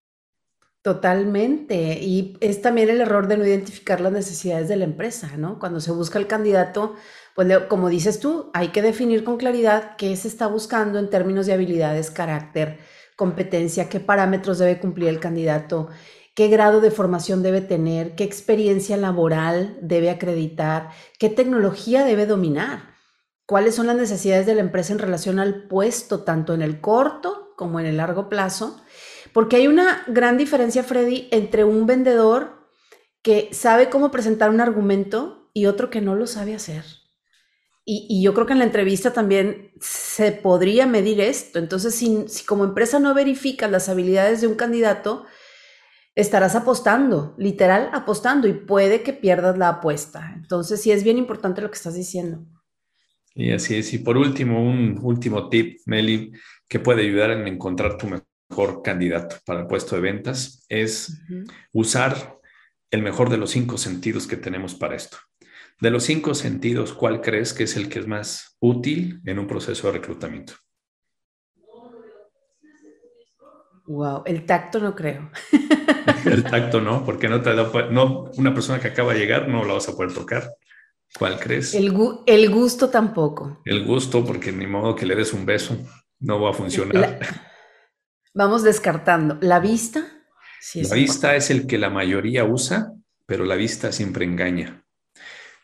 Totalmente. 0.83 2.01
Y 2.01 2.37
es 2.41 2.61
también 2.61 2.91
el 2.91 3.01
error 3.01 3.29
de 3.29 3.37
no 3.37 3.47
identificar 3.47 4.01
las 4.01 4.13
necesidades 4.13 4.69
de 4.69 4.77
la 4.77 4.85
empresa, 4.85 5.37
¿no? 5.37 5.59
Cuando 5.61 5.81
se 5.81 5.93
busca 5.93 6.19
el 6.19 6.27
candidato, 6.27 6.97
pues 7.37 7.49
como 7.69 7.89
dices 7.89 8.19
tú, 8.19 8.51
hay 8.53 8.69
que 8.69 8.83
definir 8.83 9.23
con 9.23 9.37
claridad 9.37 9.97
qué 9.97 10.17
se 10.17 10.27
está 10.27 10.49
buscando 10.49 10.99
en 10.99 11.09
términos 11.09 11.47
de 11.47 11.53
habilidades, 11.53 12.11
carácter, 12.11 12.81
competencia, 13.17 13.89
qué 13.89 14.01
parámetros 14.01 14.59
debe 14.59 14.81
cumplir 14.81 15.09
el 15.09 15.21
candidato, 15.21 15.89
qué 16.35 16.49
grado 16.49 16.81
de 16.81 16.91
formación 16.91 17.43
debe 17.45 17.61
tener, 17.61 18.17
qué 18.17 18.25
experiencia 18.25 18.97
laboral 18.97 19.79
debe 19.83 20.11
acreditar, 20.11 20.91
qué 21.19 21.29
tecnología 21.29 22.05
debe 22.05 22.27
dominar, 22.27 22.92
cuáles 23.53 23.75
son 23.75 23.87
las 23.87 23.97
necesidades 23.97 24.47
de 24.47 24.55
la 24.55 24.63
empresa 24.63 24.95
en 24.95 24.99
relación 24.99 25.39
al 25.39 25.65
puesto, 25.65 26.21
tanto 26.21 26.55
en 26.55 26.63
el 26.63 26.81
corto 26.81 27.53
como 27.55 27.81
en 27.81 27.85
el 27.85 27.99
largo 27.99 28.31
plazo. 28.31 28.81
Porque 29.35 29.57
hay 29.57 29.67
una 29.67 30.05
gran 30.07 30.39
diferencia, 30.39 30.83
Freddy, 30.83 31.29
entre 31.31 31.63
un 31.63 31.85
vendedor 31.87 32.67
que 33.21 33.51
sabe 33.53 33.91
cómo 33.91 34.11
presentar 34.11 34.49
un 34.49 34.63
argumento 34.63 35.51
y 35.53 35.67
otro 35.67 35.91
que 35.91 36.01
no 36.01 36.15
lo 36.15 36.27
sabe 36.27 36.55
hacer. 36.55 36.83
Y, 37.85 38.23
yo 38.23 38.33
creo 38.33 38.47
que 38.47 38.55
en 38.55 38.61
la 38.61 38.65
entrevista 38.65 39.13
también 39.13 39.73
se 39.83 40.33
podría 40.33 40.87
medir 40.87 41.21
esto. 41.21 41.59
Entonces, 41.59 41.95
si, 41.95 42.25
si 42.29 42.47
como 42.47 42.65
empresa 42.65 43.01
no 43.01 43.13
verificas 43.13 43.71
las 43.71 43.91
habilidades 43.91 44.41
de 44.41 44.47
un 44.47 44.55
candidato, 44.55 45.27
estarás 46.15 46.55
apostando, 46.55 47.35
literal 47.37 47.91
apostando, 47.93 48.49
y 48.49 48.55
puede 48.55 49.03
que 49.03 49.13
pierdas 49.13 49.59
la 49.59 49.69
apuesta. 49.69 50.33
Entonces, 50.37 50.81
sí 50.81 50.91
es 50.91 51.05
bien 51.05 51.19
importante 51.19 51.61
lo 51.61 51.71
que 51.71 51.77
estás 51.77 51.93
diciendo. 51.93 52.47
Y 53.35 53.53
así 53.53 53.77
es. 53.77 53.93
Y 53.95 53.99
por 53.99 54.17
último, 54.17 54.63
un 54.63 54.99
último 55.03 55.49
tip, 55.49 55.81
Meli, 55.87 56.33
que 56.69 56.81
puede 56.81 57.03
ayudar 57.03 57.31
en 57.31 57.47
encontrar 57.47 57.97
tu 57.97 58.07
mejor 58.07 58.83
candidato 58.83 59.37
para 59.47 59.61
el 59.61 59.67
puesto 59.67 59.97
de 59.97 60.03
ventas 60.03 60.65
es 60.69 61.23
Ujú. 61.25 61.45
usar 61.73 62.39
el 62.91 63.03
mejor 63.03 63.31
de 63.31 63.39
los 63.39 63.51
cinco 63.51 63.79
sentidos 63.79 64.27
que 64.27 64.37
tenemos 64.37 64.75
para 64.75 64.95
esto. 64.95 65.17
De 65.81 65.91
los 65.91 66.05
cinco 66.05 66.35
sentidos, 66.35 66.93
¿cuál 66.93 67.21
crees 67.21 67.55
que 67.55 67.65
es 67.65 67.77
el 67.77 67.89
que 67.89 67.99
es 67.99 68.07
más 68.07 68.57
útil 68.61 69.21
en 69.25 69.39
un 69.39 69.47
proceso 69.47 69.87
de 69.87 69.95
reclutamiento? 69.99 70.55
Wow, 73.87 74.23
el 74.27 74.47
tacto 74.47 74.79
no 74.79 74.95
creo. 74.95 75.31
El 76.25 76.45
tacto 76.45 76.81
no, 76.81 77.05
porque 77.05 77.29
no 77.29 77.41
te 77.43 77.55
da, 77.55 77.71
no, 77.91 78.31
una 78.37 78.55
persona 78.55 78.81
que 78.81 78.89
acaba 78.89 79.13
de 79.13 79.21
llegar 79.21 79.49
no 79.49 79.65
la 79.65 79.75
vas 79.75 79.89
a 79.89 79.93
poder 79.93 80.13
tocar. 80.13 80.55
¿Cuál 81.19 81.39
crees? 81.39 81.75
El, 81.75 81.93
gu- 81.93 82.23
el 82.27 82.51
gusto 82.51 82.89
tampoco. 82.91 83.61
El 83.65 83.85
gusto, 83.85 84.25
porque 84.25 84.51
ni 84.53 84.67
modo 84.67 84.95
que 84.97 85.07
le 85.07 85.15
des 85.15 85.33
un 85.33 85.45
beso, 85.45 85.77
no 86.21 86.41
va 86.41 86.51
a 86.51 86.55
funcionar. 86.55 86.95
La- 86.95 87.19
vamos 88.35 88.63
descartando. 88.63 89.39
La 89.41 89.61
vista. 89.61 90.07
Sí 90.61 90.81
es 90.81 90.89
La 90.91 90.95
vista 90.97 91.15
importante. 91.37 91.37
es 91.39 91.51
el 91.51 91.67
que 91.67 91.79
la 91.79 91.91
mayoría 91.91 92.45
usa, 92.45 92.93
pero 93.27 93.45
la 93.45 93.57
vista 93.57 93.93
siempre 93.93 94.25
engaña. 94.25 94.85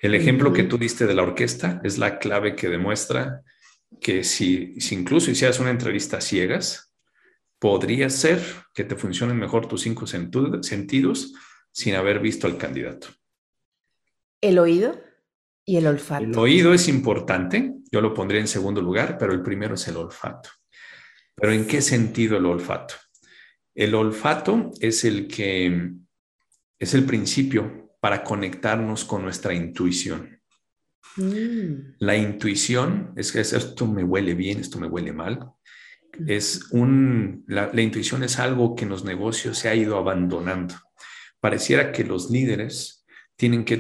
El 0.01 0.15
ejemplo 0.15 0.53
que 0.53 0.63
tú 0.65 0.79
diste 0.79 1.07
de 1.07 1.15
la 1.15 1.23
orquesta 1.23 1.81
es 1.83 1.99
la 1.99 2.19
clave 2.19 2.55
que 2.55 2.69
demuestra 2.69 3.43
que 4.01 4.23
si, 4.23 4.81
si 4.81 4.95
incluso 4.95 5.31
hicieras 5.31 5.59
una 5.61 5.71
entrevista 5.71 6.19
a 6.19 6.21
ciegas, 6.21 6.93
podría 7.59 8.11
ser 8.11 8.41
que 8.75 8.85
te 8.85 8.95
funcionen 8.97 9.37
mejor 9.39 9.67
tus 9.67 9.83
cinco 9.83 10.07
sentidos 10.07 11.33
sin 11.73 11.95
haber 11.97 12.21
visto 12.21 12.47
al 12.47 12.59
candidato. 12.59 13.09
El 14.41 14.59
oído 14.61 15.01
y 15.69 15.77
el 15.77 15.87
olfato. 15.87 16.25
El 16.25 16.39
oído 16.39 16.73
es 16.73 16.89
importante, 16.89 17.75
yo 17.93 18.01
lo 18.01 18.15
pondría 18.15 18.41
en 18.41 18.49
segundo 18.49 18.81
lugar, 18.81 19.19
pero 19.19 19.35
el 19.35 19.43
primero 19.43 19.75
es 19.75 19.87
el 19.87 19.99
olfato. 19.99 20.49
¿Pero 21.35 21.53
en 21.53 21.67
qué 21.67 21.83
sentido 21.83 22.39
el 22.39 22.47
olfato? 22.47 22.95
El 23.75 23.95
olfato 23.95 24.71
es 24.81 25.05
el 25.05 25.29
que 25.29 25.93
es 26.79 26.95
el 26.95 27.05
principio 27.05 27.95
para 28.01 28.25
conectarnos 28.25 29.05
con 29.05 29.21
nuestra 29.21 29.53
intuición. 29.53 30.41
Mm, 31.17 31.97
La 31.99 32.17
intuición 32.17 33.13
es 33.15 33.31
que 33.31 33.41
es, 33.41 33.53
esto 33.53 33.87
me 33.87 34.03
huele 34.05 34.33
bien, 34.35 34.61
esto 34.61 34.81
me 34.81 34.87
huele 34.87 35.13
mal. 35.13 35.53
Es 36.27 36.71
un, 36.71 37.45
la, 37.47 37.71
la 37.75 37.83
intuición 37.83 38.23
es 38.23 38.39
algo 38.39 38.75
que 38.75 38.85
en 38.85 38.91
los 38.91 39.05
negocios 39.05 39.59
se 39.59 39.69
ha 39.69 39.75
ido 39.75 39.99
abandonando. 39.99 40.77
Pareciera 41.41 41.93
que 41.93 42.05
los 42.05 42.31
líderes 42.31 43.05
tienen 43.37 43.67
que 43.67 43.77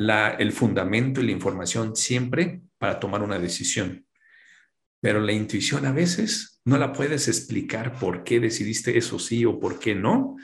el 0.00 0.52
fundamento 0.52 1.20
y 1.20 1.26
la 1.26 1.32
información 1.32 1.94
siempre 1.94 2.62
para 2.78 2.98
tomar 2.98 3.22
una 3.22 3.38
decisión. 3.38 4.06
Pero 5.00 5.20
la 5.20 5.32
intuición 5.32 5.86
a 5.86 5.92
veces 5.92 6.60
no 6.64 6.78
la 6.78 6.92
puedes 6.92 7.28
explicar 7.28 7.98
por 7.98 8.24
qué 8.24 8.40
decidiste 8.40 8.96
eso 8.96 9.18
sí 9.18 9.44
o 9.44 9.58
por 9.60 9.78
qué 9.78 9.94
no. 9.94 10.36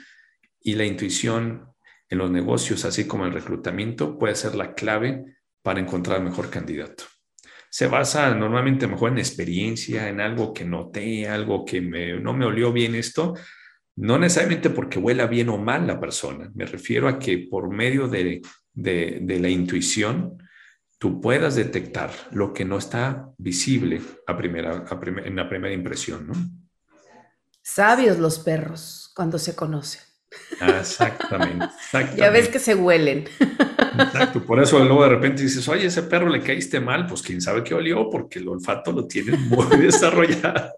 Y 0.61 0.75
la 0.75 0.85
intuición 0.85 1.73
en 2.09 2.17
los 2.17 2.31
negocios, 2.31 2.85
así 2.85 3.05
como 3.05 3.25
el 3.25 3.33
reclutamiento, 3.33 4.17
puede 4.17 4.35
ser 4.35 4.55
la 4.55 4.73
clave 4.73 5.25
para 5.61 5.79
encontrar 5.79 6.21
mejor 6.21 6.49
candidato. 6.49 7.03
Se 7.69 7.87
basa 7.87 8.33
normalmente 8.33 8.87
mejor 8.87 9.11
en 9.11 9.17
experiencia, 9.17 10.07
en 10.07 10.21
algo 10.21 10.53
que 10.53 10.65
noté, 10.65 11.27
algo 11.27 11.65
que 11.65 11.81
no 11.81 12.33
me 12.33 12.45
olió 12.45 12.71
bien 12.71 12.95
esto, 12.95 13.35
no 13.97 14.17
necesariamente 14.17 14.69
porque 14.69 14.99
huela 14.99 15.25
bien 15.27 15.49
o 15.49 15.57
mal 15.57 15.85
la 15.85 15.99
persona, 15.99 16.49
me 16.53 16.65
refiero 16.65 17.07
a 17.07 17.19
que 17.19 17.47
por 17.49 17.69
medio 17.73 18.07
de, 18.07 18.41
la 18.77 19.49
intuición 19.49 20.37
tú 20.97 21.21
puedas 21.21 21.55
detectar 21.55 22.11
lo 22.31 22.53
que 22.53 22.65
no 22.65 22.77
está 22.77 23.29
visible 23.37 24.01
a 24.25 24.37
primera, 24.37 24.85
en 25.23 25.35
la 25.35 25.49
primera 25.49 25.73
impresión, 25.73 26.27
¿no? 26.27 26.33
Sabios 27.61 28.17
los 28.17 28.39
perros 28.39 29.11
cuando 29.15 29.37
se 29.37 29.55
conocen. 29.55 30.01
Exactamente, 30.61 31.65
exactamente. 31.65 32.15
Ya 32.17 32.29
ves 32.29 32.49
que 32.49 32.59
se 32.59 32.75
huelen. 32.75 33.25
Exacto, 33.99 34.43
por 34.43 34.61
eso 34.61 34.79
luego 34.79 35.03
de 35.03 35.09
repente 35.09 35.43
dices, 35.43 35.67
oye, 35.67 35.87
ese 35.87 36.03
perro 36.03 36.29
le 36.29 36.41
caíste 36.41 36.79
mal, 36.79 37.05
pues 37.07 37.21
quién 37.21 37.41
sabe 37.41 37.63
qué 37.63 37.73
olió, 37.73 38.09
porque 38.09 38.39
el 38.39 38.47
olfato 38.47 38.91
lo 38.91 39.07
tiene 39.07 39.37
muy 39.37 39.65
desarrollado. 39.77 40.73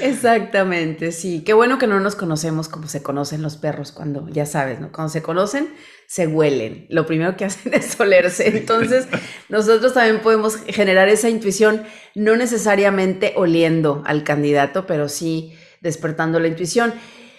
Exactamente, 0.00 1.12
sí. 1.12 1.42
Qué 1.44 1.52
bueno 1.52 1.78
que 1.78 1.86
no 1.86 2.00
nos 2.00 2.16
conocemos 2.16 2.68
como 2.68 2.88
se 2.88 3.02
conocen 3.02 3.42
los 3.42 3.56
perros 3.56 3.92
cuando, 3.92 4.28
ya 4.28 4.46
sabes, 4.46 4.80
¿no? 4.80 4.92
Cuando 4.92 5.12
se 5.12 5.22
conocen, 5.22 5.68
se 6.06 6.26
huelen. 6.26 6.86
Lo 6.88 7.06
primero 7.06 7.36
que 7.36 7.44
hacen 7.44 7.74
es 7.74 7.98
olerse. 8.00 8.48
Entonces, 8.48 9.06
nosotros 9.48 9.94
también 9.94 10.20
podemos 10.20 10.56
generar 10.66 11.08
esa 11.08 11.28
intuición, 11.28 11.82
no 12.14 12.36
necesariamente 12.36 13.34
oliendo 13.36 14.02
al 14.06 14.24
candidato, 14.24 14.86
pero 14.86 15.08
sí 15.08 15.54
despertando 15.80 16.40
la 16.40 16.48
intuición. 16.48 16.94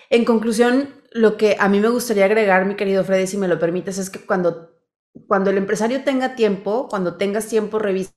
En 0.09 0.25
conclusión, 0.25 0.98
lo 1.11 1.37
que 1.37 1.57
a 1.59 1.69
mí 1.69 1.79
me 1.79 1.89
gustaría 1.89 2.25
agregar, 2.25 2.65
mi 2.65 2.75
querido 2.75 3.03
Freddy, 3.03 3.27
si 3.27 3.37
me 3.37 3.47
lo 3.47 3.59
permites, 3.59 3.97
es 3.97 4.09
que 4.09 4.25
cuando, 4.25 4.79
cuando 5.27 5.49
el 5.49 5.57
empresario 5.57 6.03
tenga 6.03 6.35
tiempo, 6.35 6.87
cuando 6.89 7.17
tengas 7.17 7.47
tiempo, 7.47 7.79
revisa 7.79 8.11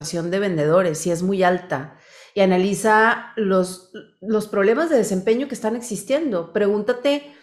de 0.00 0.38
vendedores, 0.38 0.98
si 0.98 1.10
es 1.10 1.22
muy 1.22 1.42
alta, 1.42 1.98
y 2.34 2.40
analiza 2.40 3.32
los, 3.36 3.92
los 4.20 4.48
problemas 4.48 4.88
de 4.88 4.96
desempeño 4.96 5.48
que 5.48 5.54
están 5.54 5.76
existiendo. 5.76 6.52
Pregúntate 6.52 7.34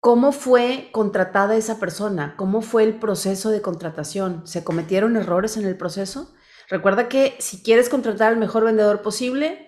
cómo 0.00 0.32
fue 0.32 0.88
contratada 0.92 1.56
esa 1.56 1.78
persona, 1.78 2.34
cómo 2.36 2.62
fue 2.62 2.84
el 2.84 2.98
proceso 2.98 3.50
de 3.50 3.62
contratación, 3.62 4.46
¿se 4.46 4.64
cometieron 4.64 5.16
errores 5.16 5.56
en 5.56 5.66
el 5.66 5.76
proceso? 5.76 6.34
Recuerda 6.68 7.08
que 7.08 7.36
si 7.38 7.62
quieres 7.62 7.88
contratar 7.88 8.32
al 8.32 8.38
mejor 8.38 8.64
vendedor 8.64 9.02
posible, 9.02 9.65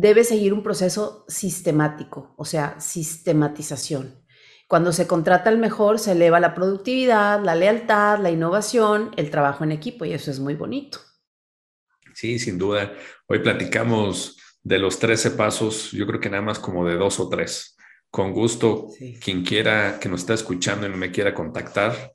debe 0.00 0.22
seguir 0.22 0.52
un 0.54 0.62
proceso 0.62 1.24
sistemático, 1.26 2.32
o 2.36 2.44
sea, 2.44 2.78
sistematización. 2.78 4.24
Cuando 4.68 4.92
se 4.92 5.08
contrata 5.08 5.50
el 5.50 5.58
mejor, 5.58 5.98
se 5.98 6.12
eleva 6.12 6.38
la 6.38 6.54
productividad, 6.54 7.42
la 7.42 7.56
lealtad, 7.56 8.20
la 8.20 8.30
innovación, 8.30 9.10
el 9.16 9.28
trabajo 9.30 9.64
en 9.64 9.72
equipo 9.72 10.04
y 10.04 10.12
eso 10.12 10.30
es 10.30 10.38
muy 10.38 10.54
bonito. 10.54 11.00
Sí, 12.14 12.38
sin 12.38 12.58
duda. 12.58 12.92
Hoy 13.26 13.40
platicamos 13.40 14.36
de 14.62 14.78
los 14.78 15.00
13 15.00 15.32
pasos, 15.32 15.90
yo 15.90 16.06
creo 16.06 16.20
que 16.20 16.30
nada 16.30 16.42
más 16.42 16.60
como 16.60 16.86
de 16.86 16.94
dos 16.94 17.18
o 17.18 17.28
tres. 17.28 17.76
Con 18.08 18.32
gusto, 18.32 18.86
quien 19.20 19.42
quiera 19.42 19.98
que 19.98 20.08
nos 20.08 20.20
está 20.20 20.34
escuchando 20.34 20.86
y 20.86 20.90
no 20.90 20.96
me 20.96 21.10
quiera 21.10 21.34
contactar, 21.34 22.14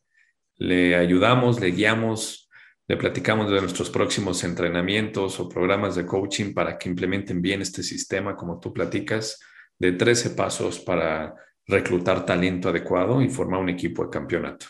le 0.55 0.95
ayudamos, 0.95 1.59
le 1.59 1.71
guiamos, 1.71 2.42
le 2.87 2.97
platicamos 2.97 3.49
de 3.49 3.61
nuestros 3.61 3.89
próximos 3.89 4.43
entrenamientos 4.43 5.39
o 5.39 5.47
programas 5.47 5.95
de 5.95 6.05
coaching 6.05 6.53
para 6.53 6.77
que 6.77 6.89
implementen 6.89 7.41
bien 7.41 7.61
este 7.61 7.81
sistema, 7.81 8.35
como 8.35 8.59
tú 8.59 8.73
platicas, 8.73 9.39
de 9.79 9.93
13 9.93 10.31
pasos 10.31 10.79
para 10.79 11.33
reclutar 11.65 12.25
talento 12.25 12.69
adecuado 12.69 13.21
y 13.21 13.29
formar 13.29 13.61
un 13.61 13.69
equipo 13.69 14.03
de 14.03 14.09
campeonato. 14.09 14.65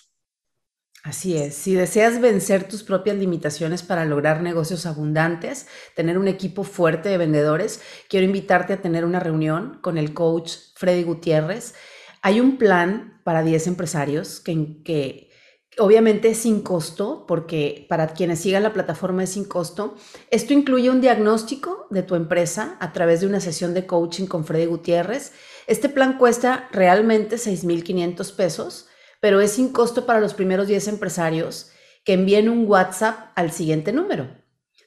Así 1.03 1.35
es, 1.35 1.55
si 1.55 1.73
deseas 1.73 2.21
vencer 2.21 2.65
tus 2.65 2.83
propias 2.83 3.17
limitaciones 3.17 3.83
para 3.83 4.05
lograr 4.05 4.41
negocios 4.41 4.85
abundantes, 4.85 5.67
tener 5.95 6.17
un 6.17 6.29
equipo 6.29 6.63
fuerte 6.63 7.09
de 7.09 7.17
vendedores, 7.17 7.81
quiero 8.07 8.25
invitarte 8.25 8.71
a 8.71 8.81
tener 8.81 9.03
una 9.03 9.19
reunión 9.19 9.79
con 9.81 9.97
el 9.97 10.13
coach 10.13 10.53
Freddy 10.75 11.03
Gutiérrez. 11.03 11.73
Hay 12.21 12.39
un 12.39 12.57
plan 12.57 13.19
para 13.25 13.43
10 13.43 13.67
empresarios 13.67 14.39
que, 14.39 14.81
que 14.85 15.32
Obviamente 15.79 16.29
es 16.29 16.37
sin 16.37 16.61
costo, 16.61 17.25
porque 17.27 17.87
para 17.89 18.09
quienes 18.09 18.39
sigan 18.39 18.63
la 18.63 18.73
plataforma 18.73 19.23
es 19.23 19.31
sin 19.31 19.45
costo. 19.45 19.95
Esto 20.29 20.53
incluye 20.53 20.89
un 20.89 21.01
diagnóstico 21.01 21.87
de 21.89 22.03
tu 22.03 22.15
empresa 22.15 22.77
a 22.79 22.93
través 22.93 23.21
de 23.21 23.27
una 23.27 23.39
sesión 23.39 23.73
de 23.73 23.87
coaching 23.87 24.27
con 24.27 24.45
Freddy 24.45 24.65
Gutiérrez. 24.65 25.33
Este 25.65 25.89
plan 25.89 26.17
cuesta 26.17 26.67
realmente 26.71 27.37
6.500 27.37 28.35
pesos, 28.35 28.87
pero 29.19 29.41
es 29.41 29.53
sin 29.53 29.69
costo 29.69 30.05
para 30.05 30.19
los 30.19 30.33
primeros 30.33 30.67
10 30.67 30.89
empresarios 30.89 31.71
que 32.05 32.13
envíen 32.13 32.49
un 32.49 32.67
WhatsApp 32.67 33.31
al 33.35 33.51
siguiente 33.51 33.93
número. 33.93 34.29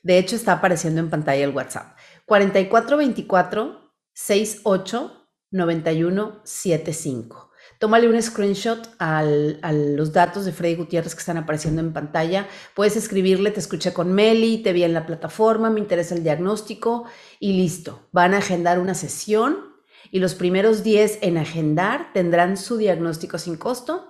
De 0.03 0.19
hecho, 0.19 0.37
está 0.37 0.53
apareciendo 0.53 1.01
en 1.01 1.11
pantalla 1.11 1.43
el 1.43 1.55
WhatsApp. 1.55 1.97
4424 2.27 3.93
68 4.13 5.29
91 5.51 6.41
75. 6.45 7.51
Tómale 7.79 8.09
un 8.09 8.21
screenshot 8.21 8.89
a 8.99 9.23
los 9.23 10.13
datos 10.13 10.47
de 10.47 10.53
Freddy 10.53 10.77
Gutiérrez 10.77 11.15
que 11.15 11.21
están 11.21 11.37
apareciendo 11.37 11.83
en 11.83 11.93
pantalla. 11.93 12.49
Puedes 12.75 12.97
escribirle, 12.97 13.51
te 13.51 13.61
escuché 13.61 13.93
con 13.93 14.13
Meli, 14.15 14.63
te 14.63 14.73
vi 14.73 14.83
en 14.83 14.95
la 14.95 15.05
plataforma, 15.05 15.69
me 15.69 15.81
interesa 15.81 16.15
el 16.15 16.23
diagnóstico 16.23 17.05
y 17.39 17.53
listo. 17.53 18.09
Van 18.13 18.33
a 18.33 18.39
agendar 18.39 18.79
una 18.79 18.95
sesión 18.95 19.77
y 20.11 20.21
los 20.21 20.35
primeros 20.35 20.83
10 20.85 21.19
en 21.21 21.37
agendar 21.37 22.13
tendrán 22.15 22.57
su 22.57 22.79
diagnóstico 22.79 23.37
sin 23.37 23.57
costo. 23.57 24.09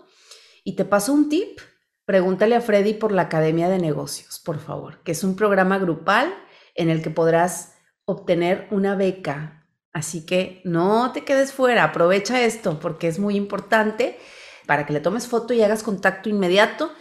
Y 0.62 0.76
te 0.76 0.84
paso 0.84 1.12
un 1.12 1.28
tip. 1.28 1.60
Pregúntale 2.04 2.54
a 2.54 2.60
Freddy 2.60 2.94
por 2.94 3.10
la 3.10 3.22
Academia 3.22 3.68
de 3.68 3.78
Negocios, 3.78 4.38
por 4.38 4.60
favor, 4.60 5.02
que 5.02 5.10
es 5.10 5.24
un 5.24 5.34
programa 5.34 5.78
grupal 5.78 6.32
en 6.76 6.88
el 6.88 7.02
que 7.02 7.10
podrás 7.10 7.74
obtener 8.04 8.68
una 8.70 8.94
beca 8.94 9.55
Así 9.96 10.26
que 10.26 10.60
no 10.62 11.10
te 11.12 11.24
quedes 11.24 11.54
fuera, 11.54 11.82
aprovecha 11.82 12.44
esto 12.44 12.78
porque 12.80 13.08
es 13.08 13.18
muy 13.18 13.34
importante 13.34 14.18
para 14.66 14.84
que 14.84 14.92
le 14.92 15.00
tomes 15.00 15.26
foto 15.26 15.54
y 15.54 15.62
hagas 15.62 15.82
contacto 15.82 16.28
inmediato 16.28 16.92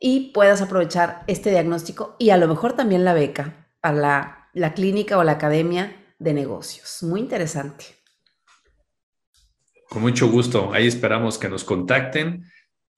y 0.00 0.32
puedas 0.32 0.60
aprovechar 0.60 1.22
este 1.28 1.50
diagnóstico 1.50 2.16
y 2.18 2.30
a 2.30 2.36
lo 2.36 2.48
mejor 2.48 2.72
también 2.72 3.04
la 3.04 3.14
beca 3.14 3.68
para 3.80 4.50
la, 4.54 4.74
clínica 4.74 5.18
o 5.18 5.22
la 5.22 5.32
academia 5.32 6.14
de 6.18 6.34
negocios. 6.34 7.04
Muy 7.04 7.20
interesante. 7.20 7.84
Con 9.88 10.02
mucho 10.02 10.28
gusto. 10.28 10.72
Ahí 10.72 10.88
esperamos 10.88 11.38
que 11.38 11.48
nos 11.48 11.62
contacten. 11.62 12.42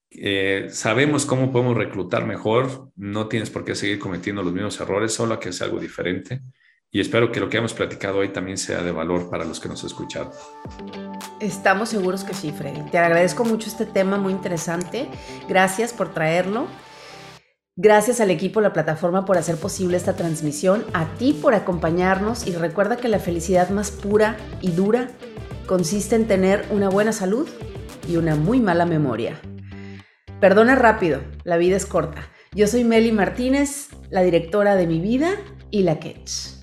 Eh, 0.08 0.68
sabemos 0.70 1.26
cómo 1.26 1.52
podemos 1.52 1.76
reclutar 1.76 2.24
mejor. 2.24 2.92
No 2.96 3.28
tienes 3.28 3.50
por 3.50 3.66
qué 3.66 3.74
seguir 3.74 3.98
cometiendo 3.98 4.42
los 4.42 4.54
mismos 4.54 4.80
errores, 4.80 5.12
solo 5.12 5.38
que 5.38 5.52
sea 5.52 5.66
algo 5.66 5.80
diferente 5.80 6.40
y 6.94 7.00
espero 7.00 7.32
que 7.32 7.40
lo 7.40 7.50
que 7.50 7.56
hemos 7.56 7.74
platicado 7.74 8.18
hoy 8.18 8.28
también 8.28 8.56
sea 8.56 8.80
de 8.80 8.92
valor 8.92 9.28
para 9.28 9.44
los 9.44 9.58
que 9.58 9.68
nos 9.68 9.82
escuchan. 9.82 10.28
Estamos 11.40 11.88
seguros 11.88 12.22
que 12.22 12.34
sí, 12.34 12.52
Freddy. 12.52 12.88
Te 12.88 12.98
agradezco 12.98 13.44
mucho 13.44 13.68
este 13.68 13.84
tema 13.84 14.16
muy 14.16 14.32
interesante. 14.32 15.08
Gracias 15.48 15.92
por 15.92 16.14
traerlo. 16.14 16.68
Gracias 17.74 18.20
al 18.20 18.30
equipo 18.30 18.60
la 18.60 18.72
plataforma 18.72 19.24
por 19.24 19.36
hacer 19.36 19.56
posible 19.56 19.96
esta 19.96 20.14
transmisión, 20.14 20.84
a 20.92 21.06
ti 21.14 21.36
por 21.42 21.54
acompañarnos 21.54 22.46
y 22.46 22.52
recuerda 22.52 22.96
que 22.96 23.08
la 23.08 23.18
felicidad 23.18 23.70
más 23.70 23.90
pura 23.90 24.36
y 24.60 24.70
dura 24.70 25.10
consiste 25.66 26.14
en 26.14 26.28
tener 26.28 26.64
una 26.70 26.90
buena 26.90 27.10
salud 27.10 27.48
y 28.08 28.18
una 28.18 28.36
muy 28.36 28.60
mala 28.60 28.86
memoria. 28.86 29.40
Perdona 30.38 30.76
rápido, 30.76 31.22
la 31.42 31.56
vida 31.56 31.76
es 31.76 31.86
corta. 31.86 32.30
Yo 32.52 32.68
soy 32.68 32.84
Meli 32.84 33.10
Martínez, 33.10 33.88
la 34.10 34.22
directora 34.22 34.76
de 34.76 34.86
mi 34.86 35.00
vida 35.00 35.32
y 35.72 35.82
la 35.82 35.98
Ketch. 35.98 36.53